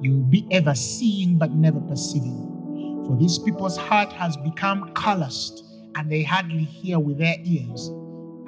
[0.00, 3.04] You will be ever seeing but never perceiving.
[3.06, 7.88] For these people's heart has become calloused, and they hardly hear with their ears,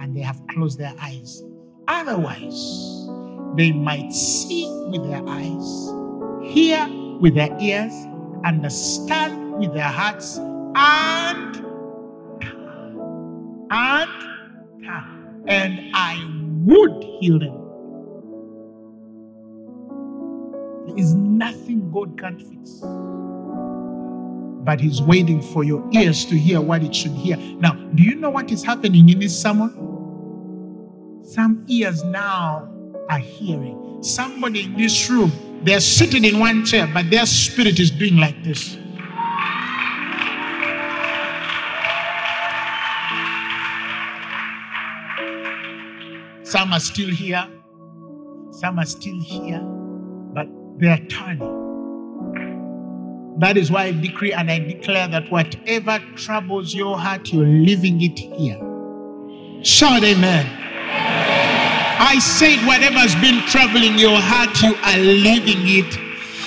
[0.00, 1.42] and they have closed their eyes.
[1.88, 3.08] Otherwise,
[3.56, 5.92] they might see with their eyes,
[6.52, 6.88] hear
[7.20, 7.92] with their ears,
[8.44, 10.38] understand with their hearts,
[10.76, 11.63] and
[13.74, 14.10] and
[15.46, 16.16] and I
[16.64, 17.60] would heal them.
[20.86, 22.80] There is nothing God can't fix.
[24.64, 27.36] But He's waiting for your ears to hear what it should hear.
[27.36, 29.92] Now, do you know what is happening in this sermon?
[31.22, 32.70] Some ears now
[33.10, 34.02] are hearing.
[34.02, 38.42] Somebody in this room, they're sitting in one chair, but their spirit is doing like
[38.44, 38.78] this.
[46.54, 47.48] Some are still here,
[48.52, 49.60] some are still here,
[50.32, 50.46] but
[50.78, 51.50] they are turning.
[53.40, 58.00] That is why I decree and I declare that whatever troubles your heart, you're leaving
[58.00, 58.60] it here.
[59.64, 60.46] Shout amen.
[61.98, 65.92] I said, whatever's been troubling your heart, you are leaving it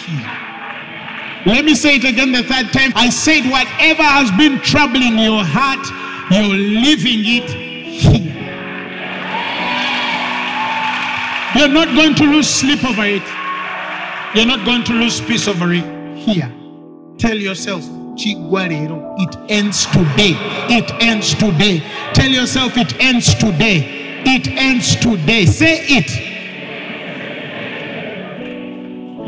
[0.07, 1.53] here.
[1.53, 2.93] Let me say it again the third time.
[2.95, 5.85] I said, whatever has been troubling your heart,
[6.31, 7.66] you're leaving it
[11.57, 13.23] You're not going to lose sleep over it.
[14.35, 15.83] You're not going to lose peace over it.
[16.15, 16.53] Here.
[17.17, 17.83] Tell yourself,
[18.19, 20.35] it ends today.
[20.69, 21.81] It ends today.
[22.13, 24.21] Tell yourself, it ends today.
[24.23, 25.47] It ends today.
[25.47, 26.11] Say it.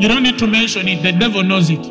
[0.00, 1.84] You don't need to mention it, the devil knows it.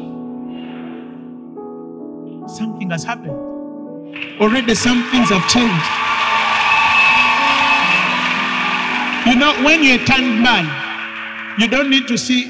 [2.50, 4.40] Something has happened.
[4.40, 6.09] Already, some things have changed.
[9.28, 10.66] You know, when you're a turned man,
[11.60, 12.50] you don't need to see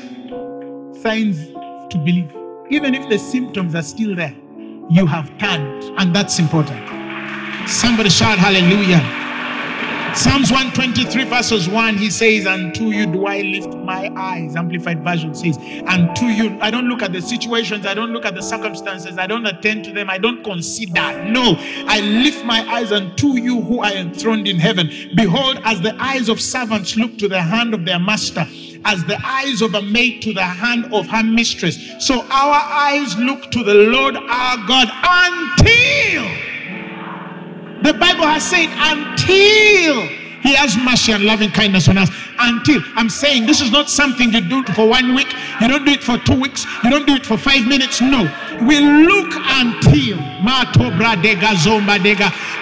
[1.01, 1.47] signs
[1.91, 2.31] to believe.
[2.69, 4.35] Even if the symptoms are still there,
[4.89, 6.79] you have turned, and that's important.
[7.67, 9.01] Somebody shout hallelujah.
[10.19, 14.57] Psalms 123, verses 1, he says, Unto you do I lift my eyes.
[14.57, 15.57] Amplified version says,
[15.87, 16.59] Unto you.
[16.59, 19.85] I don't look at the situations, I don't look at the circumstances, I don't attend
[19.85, 21.23] to them, I don't consider.
[21.23, 24.89] No, I lift my eyes unto you who are enthroned in heaven.
[25.15, 28.45] Behold, as the eyes of servants look to the hand of their master
[28.83, 31.77] as the eyes of a maid to the hand of her mistress.
[31.99, 36.48] So our eyes look to the Lord our God until
[37.81, 42.09] the Bible has said, until he has mercy and loving kindness on us.
[42.39, 45.27] Until I'm saying this is not something you do for one week,
[45.59, 48.01] you don't do it for two weeks, you don't do it for five minutes.
[48.01, 48.23] No,
[48.61, 50.17] we look until.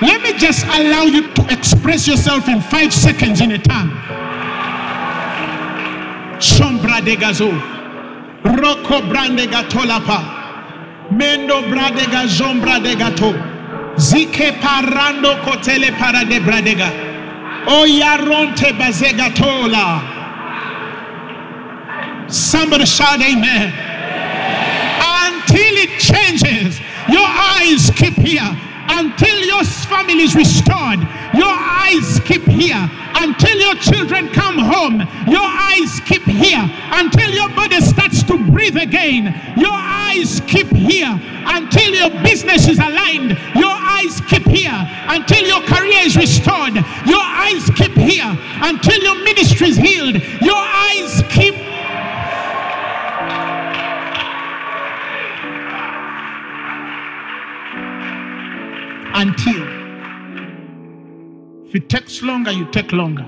[0.01, 3.91] Let me just allow you to express yourself in five seconds in a tongue.
[7.03, 7.15] De.
[8.43, 9.01] Rocco.
[11.09, 13.46] Mendo bradega zombra de gato.
[13.99, 16.91] Zike parando kotele para de bradega.
[17.67, 20.15] Oyaronte bazega tola.
[22.27, 23.73] Somebody shout amen.
[24.99, 26.79] Until it changes,
[27.09, 30.99] your eyes keep here until your family is restored.
[31.37, 34.99] Your eyes keep here until your children come home.
[35.27, 39.25] Your eyes keep here until your body starts to breathe again.
[39.55, 43.37] Your eyes keep here until your business is aligned.
[43.55, 46.75] Your eyes keep here until your career is restored.
[47.05, 50.15] Your eyes keep here until your ministry is healed.
[50.41, 51.55] Your eyes keep
[59.13, 59.76] until.
[61.67, 63.25] If it takes longer, you take longer.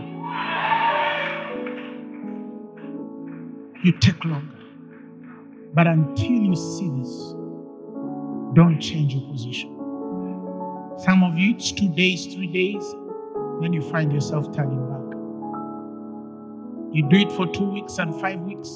[3.84, 4.56] You take longer.
[5.74, 7.34] But until you see this,
[8.54, 9.76] don't change your position.
[11.00, 12.84] Some of you, it's two days, three days,
[13.62, 15.18] then you find yourself turning back.
[16.96, 18.70] You do it for two weeks and five weeks,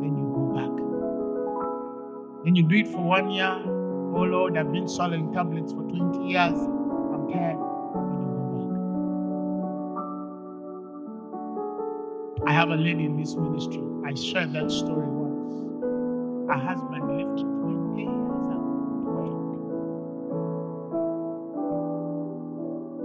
[0.00, 2.44] then you go back.
[2.44, 3.62] Then you do it for one year,
[4.14, 6.58] Oh Lord, I've been swallowing tablets for 20 years.
[6.58, 7.67] I'm tired.
[12.48, 13.82] I have a lady in this ministry.
[14.06, 16.48] I shared that story once.
[16.48, 18.64] Her husband left 20 years ago.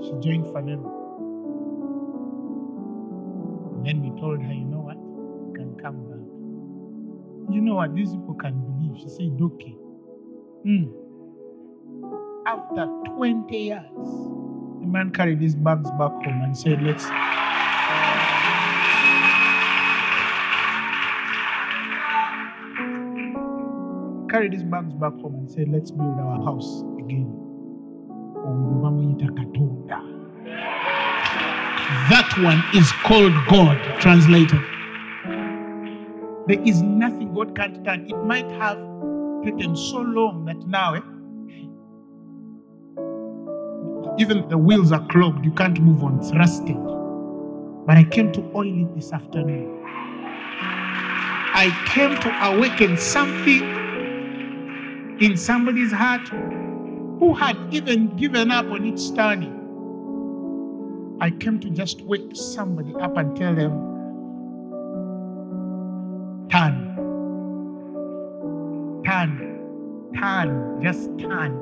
[0.01, 0.91] She joined Phaneroo.
[3.75, 4.95] And then we told her, you know what?
[4.95, 6.23] You can come back.
[7.53, 7.93] You know what?
[7.93, 8.97] These people can believe.
[9.01, 9.75] She said, okay.
[10.65, 10.87] Mm.
[12.47, 12.85] After
[13.17, 13.91] 20 years,
[14.79, 17.03] the man carried his bags back home and said, Let's.
[24.33, 27.29] Carry these bags back home and say, let's build our house again.
[32.09, 34.59] That one is called God, translated.
[36.47, 38.09] There is nothing God can't turn.
[38.09, 38.79] It might have
[39.45, 41.01] taken so long that now, eh,
[44.17, 45.45] even the wheels are clogged.
[45.45, 46.23] You can't move on.
[46.23, 46.73] It's.
[47.85, 49.79] But I came to oil it this afternoon.
[49.85, 53.82] I came to awaken something
[55.19, 59.59] in somebody's heart who had even given up on it turning.
[61.21, 63.71] I came to just wake somebody up and tell them,
[66.49, 66.95] turn,
[69.05, 71.59] turn, turn, just turn.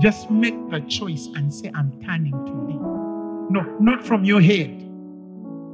[0.00, 2.78] Just make the choice and say, I'm turning today.
[3.50, 4.70] No, not from your head.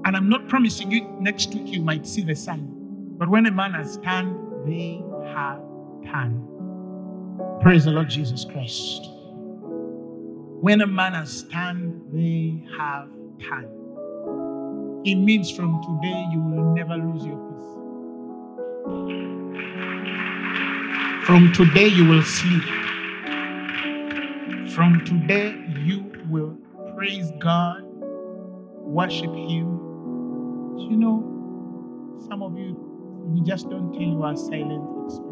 [0.05, 2.67] And I'm not promising you next week you might see the sign.
[3.19, 5.61] But when a man has turned, they have
[6.11, 6.56] turned.
[7.67, 9.11] Praise the Lord Jesus Christ.
[10.61, 13.09] When a man has turned, they have
[13.43, 13.67] turned.
[15.05, 17.67] It means from today you will never lose your peace.
[21.27, 22.63] From today you will sleep.
[24.71, 26.57] From today you will
[26.95, 29.81] praise God, worship Him.
[30.89, 32.77] You know, some of you,
[33.25, 35.26] we just don't tell you our silent.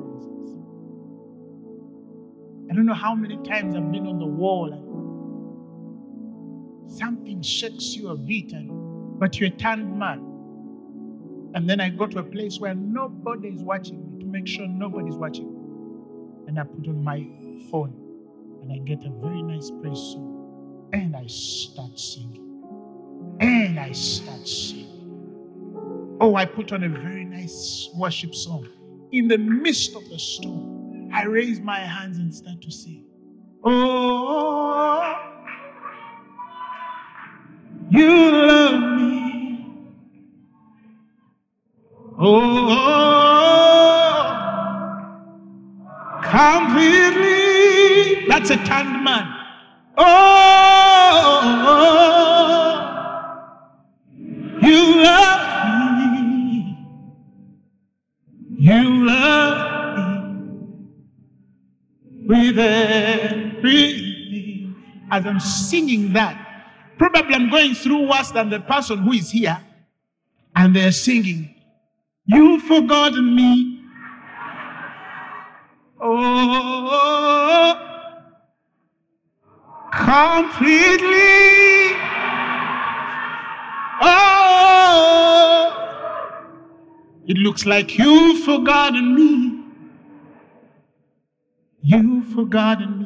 [2.71, 4.85] I don't know how many times I've been on the wall and
[6.91, 10.31] something shakes you a bit, and but you're a turned man.
[11.55, 14.67] And then I go to a place where nobody is watching me to make sure
[14.67, 15.61] nobody's watching me.
[16.49, 17.27] And I put on my
[17.71, 17.95] phone
[18.61, 20.89] and I get a very nice praise song.
[20.93, 22.41] And I start singing.
[23.41, 26.17] And I start singing.
[26.21, 28.67] Oh, I put on a very nice worship song.
[29.13, 30.74] In the midst of the storm,
[31.15, 33.05] I raise my hands and start to sing.
[33.63, 35.15] Oh,
[37.89, 39.65] you love me.
[42.19, 42.75] Oh,
[46.25, 48.27] completely.
[48.27, 49.33] That's a turned man.
[49.97, 50.03] Oh,
[54.61, 56.77] you love me.
[58.59, 59.54] You love
[65.11, 66.65] As I'm singing that,
[66.99, 69.61] probably I'm going through worse than the person who is here,
[70.57, 71.55] and they're singing,
[72.27, 73.83] You've forgotten me.
[76.01, 77.79] Oh,
[79.93, 81.05] completely.
[84.01, 85.71] Oh,
[87.27, 89.54] it looks like you've forgotten me.
[91.87, 92.99] You've forgotten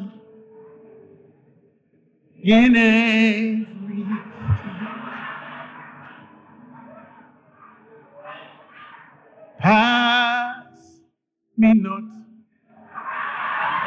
[2.43, 4.23] me in everything.
[9.59, 11.01] Pass
[11.57, 12.03] me not,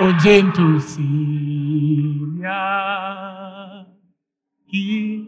[0.01, 1.07] O gentle Savior.
[4.67, 5.27] Hear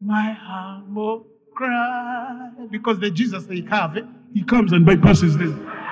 [0.00, 2.50] my humble cry.
[2.72, 4.02] Because the Jesus they have, eh,
[4.34, 5.85] he comes and bypasses them.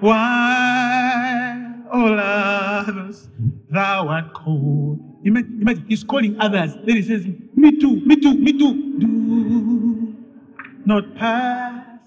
[0.00, 3.28] Why, all others,
[3.68, 4.98] thou art called.
[5.24, 6.72] Imagine, imagine, he's calling others.
[6.86, 8.98] Then he says, Me too, me too, me too.
[8.98, 10.14] Do
[10.86, 11.98] not pass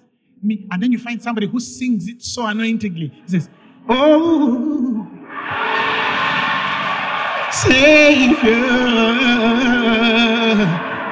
[0.42, 0.68] me.
[0.72, 3.10] And then you find somebody who sings it so anointingly.
[3.26, 3.48] He says,
[3.88, 5.08] Oh,
[7.52, 8.34] Savior,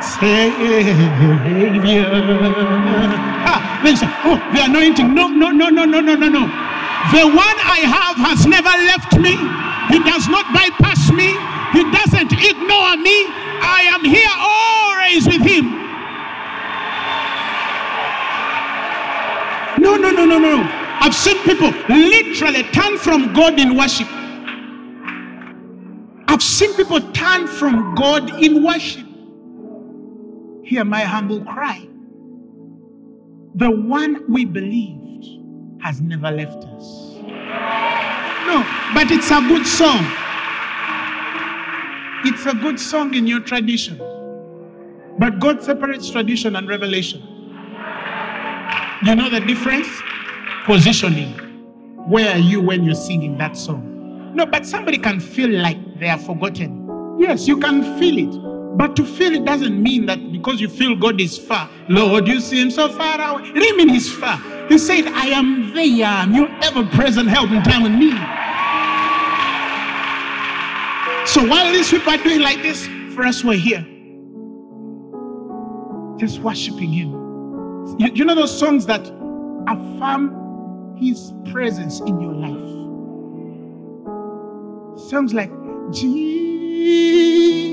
[0.01, 2.09] Savior.
[3.45, 5.13] Ah, then you say, Oh, the anointing.
[5.13, 6.70] No, no, no, no, no, no, no, no.
[7.09, 9.35] The one I have has never left me.
[9.89, 11.33] He does not bypass me.
[11.73, 13.25] He doesn't ignore me.
[13.59, 15.81] I am here always with him.
[19.81, 20.63] No, no, no, no, no.
[21.01, 24.07] I've seen people literally turn from God in worship.
[26.27, 29.05] I've seen people turn from God in worship.
[30.63, 31.87] Hear my humble cry.
[33.55, 35.40] The one we believed
[35.81, 37.15] has never left us.
[38.45, 40.05] No, but it's a good song.
[42.23, 43.97] It's a good song in your tradition.
[45.17, 47.21] But God separates tradition and revelation.
[49.03, 49.87] You know the difference?
[50.65, 51.33] Positioning.
[52.07, 54.31] Where are you when you're singing that song?
[54.35, 57.17] No, but somebody can feel like they are forgotten.
[57.19, 58.77] Yes, you can feel it.
[58.77, 62.39] But to feel it doesn't mean that because you feel God is far, Lord, you
[62.39, 63.49] seem so far away.
[63.49, 64.39] It doesn't mean He's far.
[64.71, 68.15] He said, I am there, your ever present help in time of need.
[71.27, 73.85] So while these people are doing like this, for us, we're here.
[76.17, 77.11] Just worshiping Him.
[77.99, 79.01] You, you know those songs that
[79.67, 82.69] affirm His presence in your life?
[85.09, 85.51] Songs like
[85.91, 87.70] Jesus.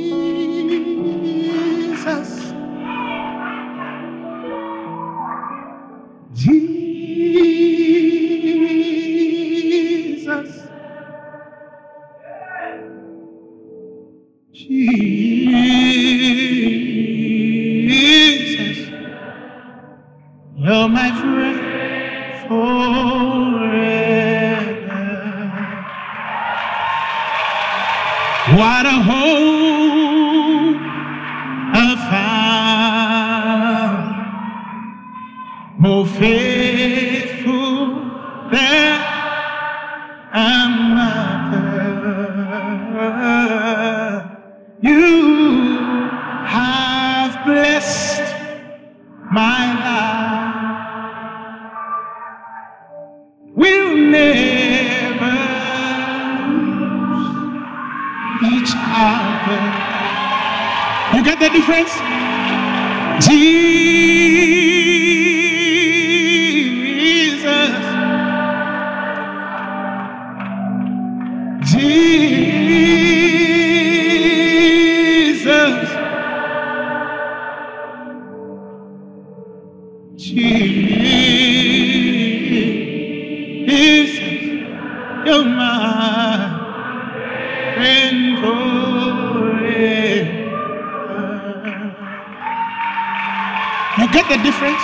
[94.12, 94.82] Get the difference?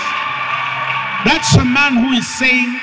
[1.24, 2.80] That's a man who is saying,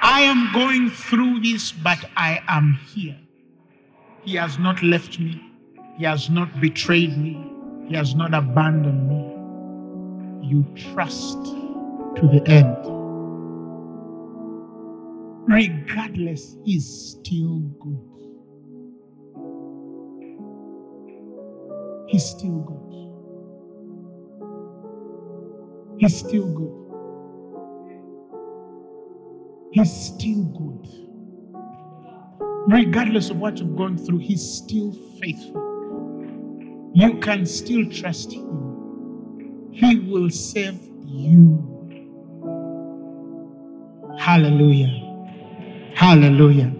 [0.00, 3.18] I am going through this, but I am here.
[4.24, 5.42] He has not left me.
[5.98, 7.44] He has not betrayed me.
[7.88, 10.48] He has not abandoned me.
[10.48, 11.38] You trust
[12.16, 12.76] to the end.
[15.48, 18.08] Regardless, He's still good.
[22.08, 22.78] He's still good.
[25.98, 26.78] He's still good.
[29.72, 30.88] He's still good.
[32.68, 35.62] Regardless of what you've gone through, He's still faithful.
[36.94, 39.70] You can still trust Him.
[39.72, 41.71] He will save you.
[44.22, 44.86] Hallelujah.
[45.96, 46.72] Hallelujah.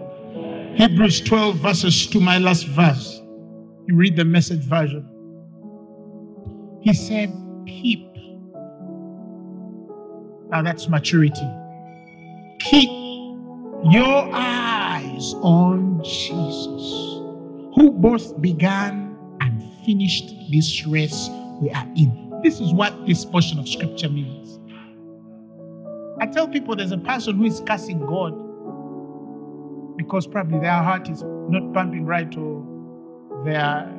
[0.75, 3.21] Hebrews 12, verses 2, my last verse.
[3.85, 5.05] You read the message version.
[6.79, 7.33] He said,
[7.67, 8.15] Keep.
[10.51, 11.45] Now that's maturity.
[12.61, 12.89] Keep
[13.91, 16.81] your eyes on Jesus,
[17.75, 21.27] who both began and finished this race
[21.61, 22.39] we are in.
[22.41, 24.42] This is what this portion of scripture means.
[26.19, 28.33] I tell people there's a person who is cursing God
[29.97, 33.89] because probably their heart is not pumping right or their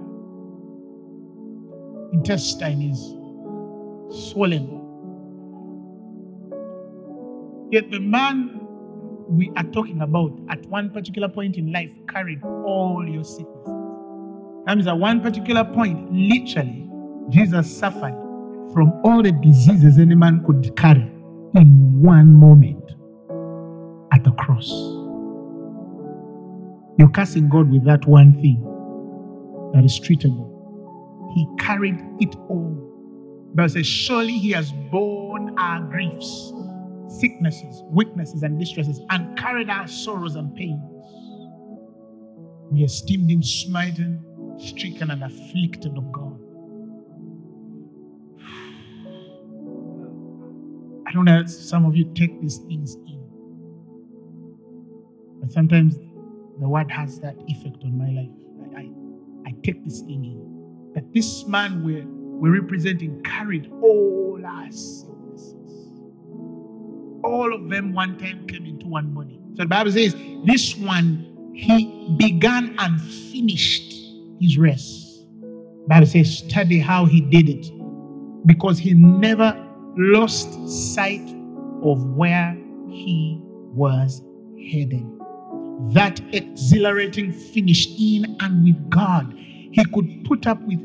[2.13, 4.81] intestine is swollen.
[7.71, 8.61] Yet the man
[9.29, 13.65] we are talking about at one particular point in life carried all your sicknesses.
[14.67, 16.89] That means at one particular point, literally,
[17.31, 18.15] Jesus suffered
[18.73, 21.11] from all the diseases any man could carry
[21.55, 22.83] in one moment
[24.13, 24.69] at the cross.
[26.99, 28.61] You're cursing God with that one thing
[29.73, 30.51] that is treatable.
[31.35, 32.81] He carried it all.
[33.55, 36.53] But says, Surely he has borne our griefs,
[37.09, 40.81] sicknesses, weaknesses, and distresses, and carried our sorrows and pains.
[42.71, 44.25] We esteemed him smitten,
[44.59, 46.34] stricken, and afflicted of God.
[51.15, 53.21] Don't know some of you take these things in.
[55.41, 55.97] But sometimes
[56.61, 58.31] the word has that effect on my life.
[58.77, 60.93] I, I, I take this thing in.
[60.95, 65.91] That this man we're, we're representing carried all our sicknesses.
[67.25, 69.41] All of them one time came into one body.
[69.55, 73.95] So the Bible says, this one, he began and finished
[74.41, 75.25] his race.
[75.87, 77.71] Bible says, study how he did it.
[78.47, 79.64] Because he never
[79.97, 81.29] lost sight
[81.83, 82.57] of where
[82.89, 84.23] he was
[84.71, 85.19] heading.
[85.93, 89.35] That exhilarating finish in and with God.
[89.37, 90.81] He could put up with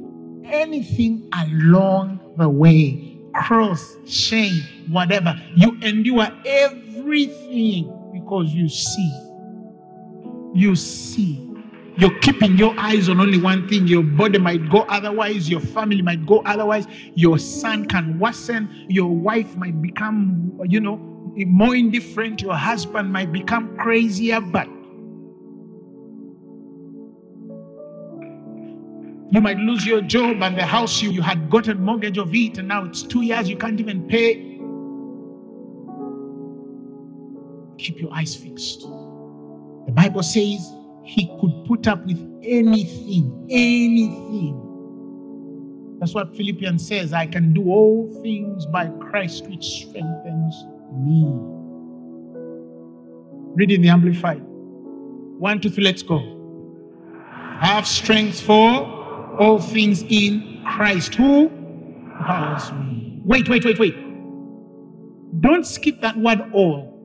[0.45, 5.39] anything along the way, cross, shame, whatever.
[5.55, 9.25] You endure everything because you see.
[10.53, 11.48] You see.
[11.99, 13.85] You're keeping your eyes on only one thing.
[13.85, 15.49] Your body might go otherwise.
[15.49, 16.87] Your family might go otherwise.
[17.13, 18.85] Your son can worsen.
[18.87, 20.95] Your wife might become, you know,
[21.35, 22.41] more indifferent.
[22.41, 24.39] Your husband might become crazier.
[24.39, 24.67] But
[29.31, 32.57] you might lose your job and the house you, you had gotten mortgage of it,
[32.59, 34.35] and now it's two years you can't even pay.
[37.77, 38.81] Keep your eyes fixed.
[38.81, 40.71] The Bible says
[41.09, 44.55] he could put up with anything, anything.
[45.99, 51.25] That's what Philippians says I can do all things by Christ which strengthens me.
[53.55, 54.43] Reading the Amplified.
[54.43, 56.19] One, two, three, let's go.
[57.59, 63.19] Have strength for all things in Christ who empowers me.
[63.25, 63.95] Wait, wait, wait, wait.
[65.41, 66.95] Don't skip that word all.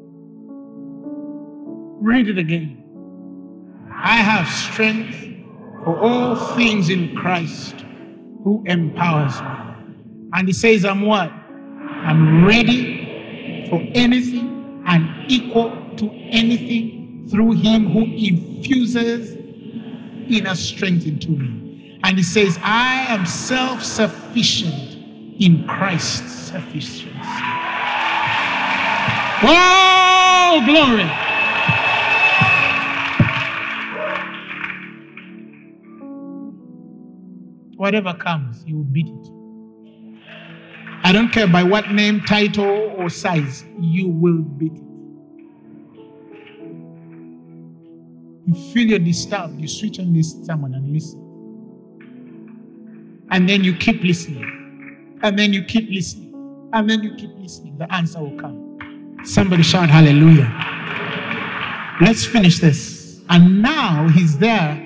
[2.03, 2.84] Read it again.
[4.07, 5.17] I have strength
[5.83, 7.75] for all things in Christ
[8.45, 10.29] who empowers me.
[10.35, 11.31] And he says, I'm what?
[11.31, 19.37] I'm ready for anything and equal to anything through him who infuses
[20.31, 21.99] inner strength into me.
[22.05, 27.09] And he says, I am self sufficient in Christ's sufficiency.
[29.47, 31.24] Oh, glory.
[37.85, 39.29] Whatever comes, you will beat it.
[41.03, 44.83] I don't care by what name, title, or size, you will beat it.
[48.47, 51.21] You feel you're disturbed, you switch on this sermon and listen.
[53.31, 55.19] And then you keep listening.
[55.23, 56.71] And then you keep listening.
[56.73, 57.77] And then you keep listening.
[57.77, 58.79] The answer will come.
[59.25, 60.51] Somebody shout hallelujah.
[62.01, 63.21] Let's finish this.
[63.29, 64.84] And now he's there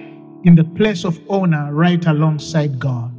[0.48, 3.12] in the place of honor right alongside God.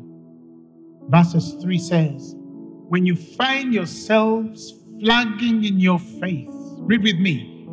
[1.09, 6.49] Verses 3 says, When you find yourselves flagging in your faith,
[6.79, 7.67] read with me,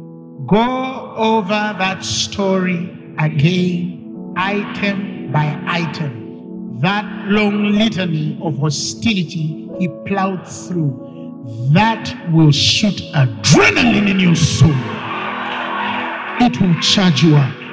[0.47, 1.49] go over
[1.79, 6.79] that story again, item by item.
[6.83, 14.77] That long litany of hostility he plowed through, that will shoot adrenaline in your soul.
[16.45, 17.66] It will charge you up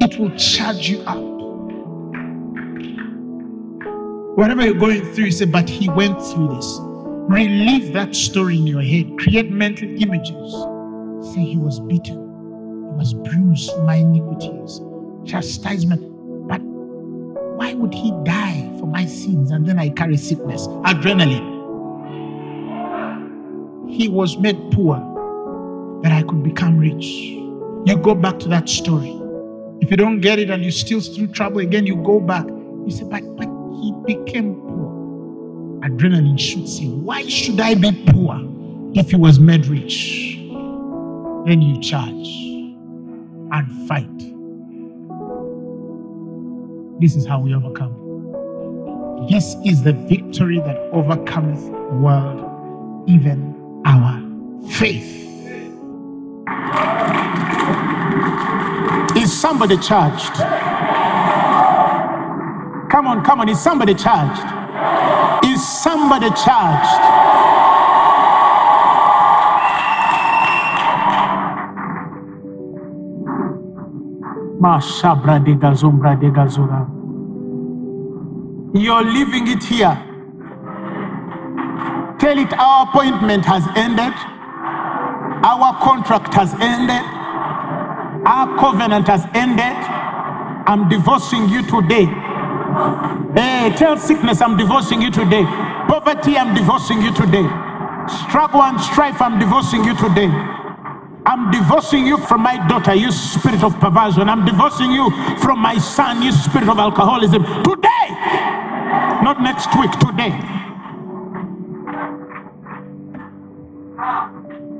[0.00, 1.18] it will charge you up.
[4.36, 6.78] Whatever you're going through, you say, but he went through this.
[7.28, 9.18] Relive that story in your head.
[9.18, 10.52] Create mental images.
[11.34, 14.80] Say he was beaten, he was bruised for my iniquities,
[15.24, 16.00] chastisement.
[16.48, 20.68] But why would he die for my sins and then I carry sickness?
[20.86, 21.56] Adrenaline.
[23.90, 24.96] He was made poor
[26.02, 27.04] that I could become rich.
[27.04, 29.17] You go back to that story.
[29.88, 32.46] If you don't get it and you still through trouble again, you go back.
[32.46, 33.48] You say, but, but
[33.80, 35.80] he became poor.
[35.80, 37.02] Adrenaline shoots in.
[37.04, 38.38] Why should I be poor
[38.94, 40.36] if he was made rich?
[41.46, 42.28] Then you charge
[43.50, 44.18] and fight.
[47.00, 47.94] This is how we overcome.
[49.30, 54.20] This is the victory that overcometh the world, even our
[54.68, 55.27] faith.
[59.28, 60.32] Is somebody charged?
[62.90, 63.48] Come on, come on.
[63.50, 64.40] Is somebody charged?
[65.44, 67.02] Is somebody charged?
[78.72, 79.94] You're leaving it here.
[82.18, 84.14] Tell it our appointment has ended.
[85.44, 87.17] Our contract has ended.
[88.28, 89.72] Our covenant has ended.
[90.68, 92.04] I'm divorcing you today.
[93.32, 95.44] Hey, tell sickness, I'm divorcing you today.
[95.88, 97.48] Poverty, I'm divorcing you today.
[98.28, 100.28] Struggle and strife, I'm divorcing you today.
[101.24, 104.28] I'm divorcing you from my daughter, you spirit of perversion.
[104.28, 105.08] I'm divorcing you
[105.38, 107.42] from my son, you spirit of alcoholism.
[107.64, 108.08] Today,
[109.24, 110.38] not next week, today.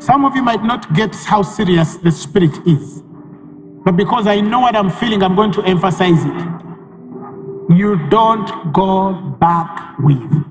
[0.00, 3.07] Some of you might not get how serious the spirit is.
[3.88, 6.34] But because I know what I'm feeling, I'm going to emphasize it.
[7.74, 10.44] You don't go back with it.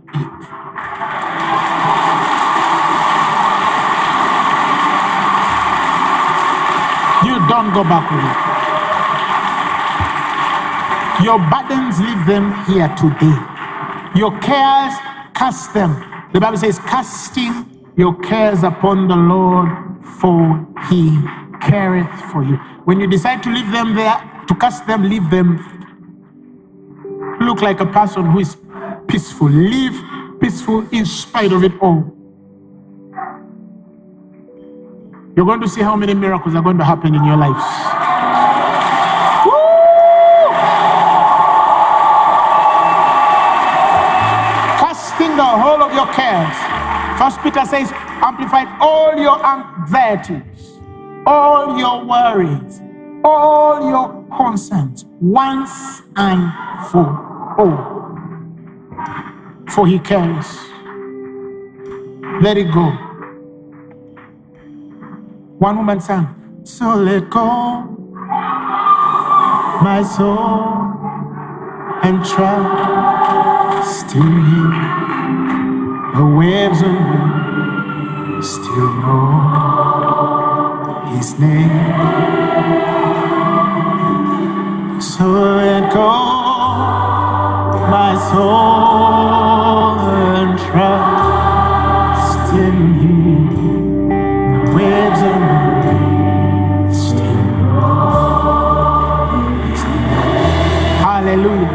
[7.28, 8.38] You don't go back with it.
[11.24, 13.38] Your burdens, leave them here today.
[14.20, 14.96] Your cares,
[15.36, 15.94] Cast them.
[16.34, 19.70] The Bible says, casting your cares upon the Lord,
[20.20, 21.22] for he
[21.62, 22.60] careth for you.
[22.88, 24.16] When you decide to leave them there,
[24.48, 25.60] to cast them, leave them.
[27.42, 28.56] Look like a person who is
[29.10, 29.50] peaceful.
[29.50, 32.16] Live peaceful in spite of it all.
[35.36, 37.62] You're going to see how many miracles are going to happen in your lives.
[44.80, 46.56] Casting the whole of your cares.
[47.20, 47.92] First Peter says,
[48.24, 50.77] amplified all your anxieties,
[51.28, 52.82] all your worries,
[53.24, 56.54] all your concerns, once and
[56.90, 57.06] for
[57.60, 57.98] all.
[59.70, 60.48] For he cares.
[62.42, 62.92] Let it go.
[65.60, 67.84] One woman sang, So let go,
[69.82, 70.88] my soul,
[72.04, 74.72] and trust in Him.
[76.16, 79.87] The waves me still know
[81.18, 81.72] His name.
[85.02, 86.12] So let go,
[87.90, 89.98] my soul,
[90.38, 94.10] and trust in Him.
[94.66, 95.22] The waves
[95.88, 96.18] name.
[101.02, 101.72] Hallelujah.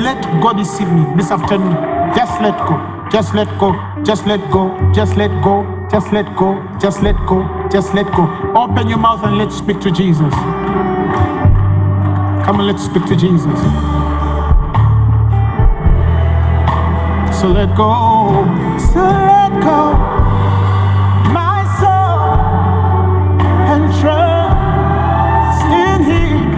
[0.00, 1.76] Let God deceive me this afternoon.
[2.16, 2.76] Just let go.
[3.10, 3.74] Just let go.
[4.04, 4.70] Just let go.
[4.94, 5.66] Just let go.
[5.90, 6.62] Just let go.
[6.80, 7.44] Just let go.
[7.70, 8.26] Just let go.
[8.70, 10.32] Open your mouth and let's speak to Jesus.
[12.44, 13.60] Come on, let's speak to Jesus.
[17.36, 18.44] So let go.
[18.92, 19.96] So let go.
[21.34, 22.38] My soul
[23.72, 26.50] and trust in Him.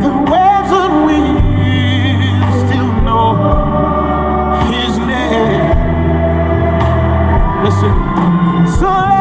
[0.00, 3.28] The waves of wind still know
[4.70, 5.72] His name.
[7.64, 7.94] Listen.
[8.78, 9.15] So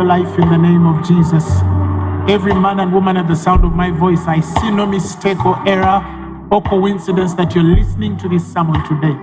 [0.00, 1.44] your life in the name of Jesus.
[2.26, 5.56] Every man and woman at the sound of my voice, I see no mistake or
[5.68, 6.00] error
[6.50, 9.14] or coincidence that you're listening to this sermon today.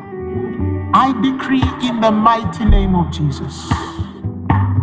[0.94, 3.68] I decree in the mighty name of Jesus.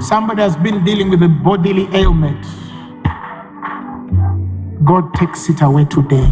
[0.00, 2.44] Somebody has been dealing with a bodily ailment.
[4.84, 6.26] God takes it away today.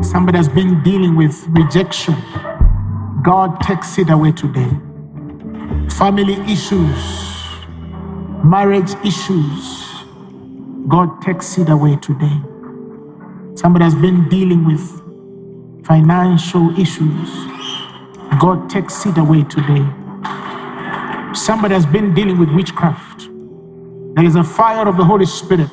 [0.00, 2.16] Somebody has been dealing with rejection.
[3.22, 4.70] God takes it away today.
[5.90, 7.35] Family issues,
[8.50, 9.84] marriage issues.
[10.88, 12.40] God takes it away today.
[13.56, 14.82] Somebody has been dealing with
[15.84, 17.30] financial issues.
[18.38, 19.84] God takes it away today.
[21.34, 23.28] Somebody has been dealing with witchcraft.
[24.14, 25.70] There is a fire of the Holy Spirit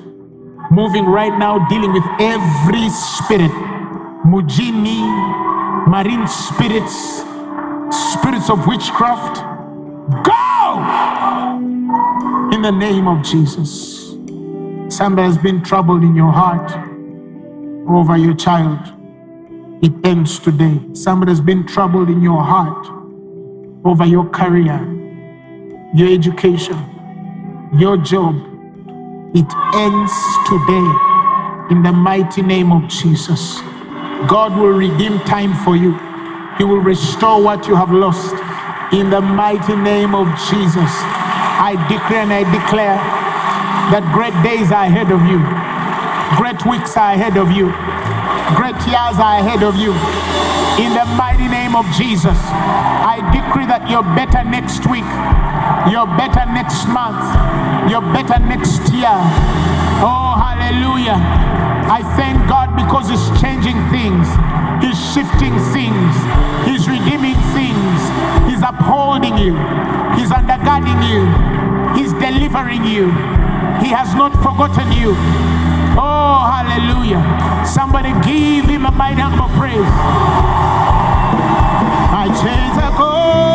[0.72, 3.52] moving right now, dealing with every spirit
[4.26, 5.00] mujini,
[5.88, 7.22] marine spirits,
[8.14, 9.44] spirits of witchcraft.
[10.26, 11.13] Go!
[12.64, 14.12] The name of Jesus.
[14.88, 16.72] Somebody has been troubled in your heart
[17.90, 18.80] over your child.
[19.84, 20.80] It ends today.
[20.94, 22.88] Somebody has been troubled in your heart
[23.86, 24.80] over your career,
[25.94, 26.78] your education.
[27.78, 28.36] your job,
[29.36, 30.14] it ends
[30.48, 30.90] today
[31.72, 33.62] in the mighty name of Jesus.
[34.28, 35.98] God will redeem time for you.
[36.58, 38.36] He will restore what you have lost
[38.94, 41.13] in the mighty name of Jesus.
[41.64, 43.00] I decree and I declare
[43.96, 45.40] that great days are ahead of you,
[46.36, 47.72] great weeks are ahead of you,
[48.60, 49.96] great years are ahead of you.
[50.76, 55.08] In the mighty name of Jesus, I decree that you're better next week,
[55.88, 57.24] you're better next month,
[57.88, 59.16] you're better next year.
[60.04, 61.16] Oh, hallelujah.
[61.88, 64.28] I thank God because He's changing things,
[64.84, 66.14] He's shifting things,
[66.68, 68.00] He's redeeming things,
[68.52, 69.56] He's upholding you,
[70.20, 71.24] He's undergirding you,
[71.96, 73.08] He's delivering you.
[73.80, 75.16] He has not forgotten you.
[75.96, 77.24] Oh, hallelujah.
[77.66, 79.94] Somebody give Him a mighty hand of praise.
[82.12, 83.53] My chains are gone.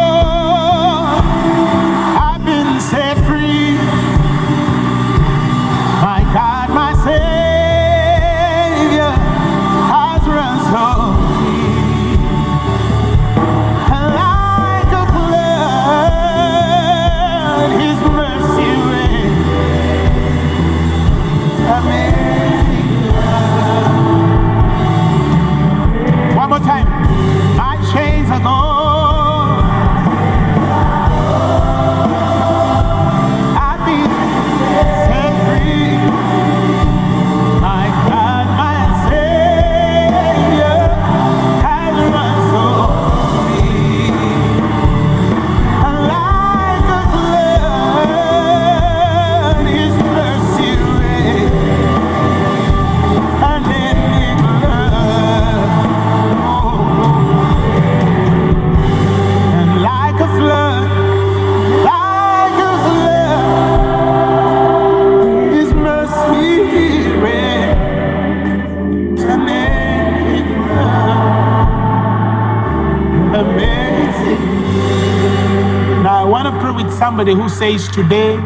[77.29, 78.37] Somebody who says today,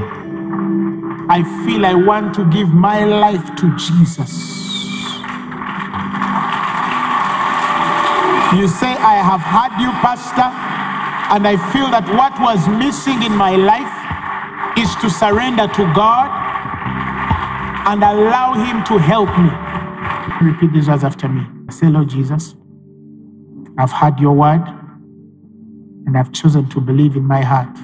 [1.28, 4.32] I feel I want to give my life to Jesus.
[8.58, 10.50] You say, I have had you, Pastor,
[11.32, 16.28] and I feel that what was missing in my life is to surrender to God
[17.86, 20.50] and allow Him to help me.
[20.50, 21.46] Repeat these words after me.
[21.70, 22.56] Say, Lord Jesus,
[23.78, 24.66] I've heard your word
[26.06, 27.81] and I've chosen to believe in my heart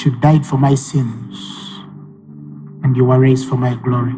[0.00, 1.38] you died for my sins
[2.82, 4.14] and you were raised for my glory.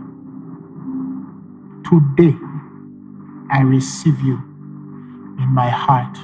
[1.85, 2.37] Today,
[3.51, 4.37] I receive you
[5.41, 6.19] in my heart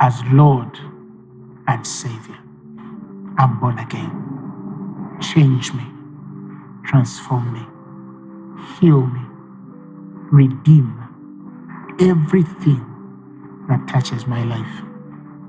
[0.00, 0.78] as Lord
[1.68, 2.38] and Savior.
[3.38, 4.36] I'm born again.
[5.20, 5.84] Change me,
[6.86, 7.66] transform me,
[8.80, 9.20] heal me,
[10.32, 11.20] redeem
[12.00, 12.84] everything
[13.68, 14.87] that touches my life.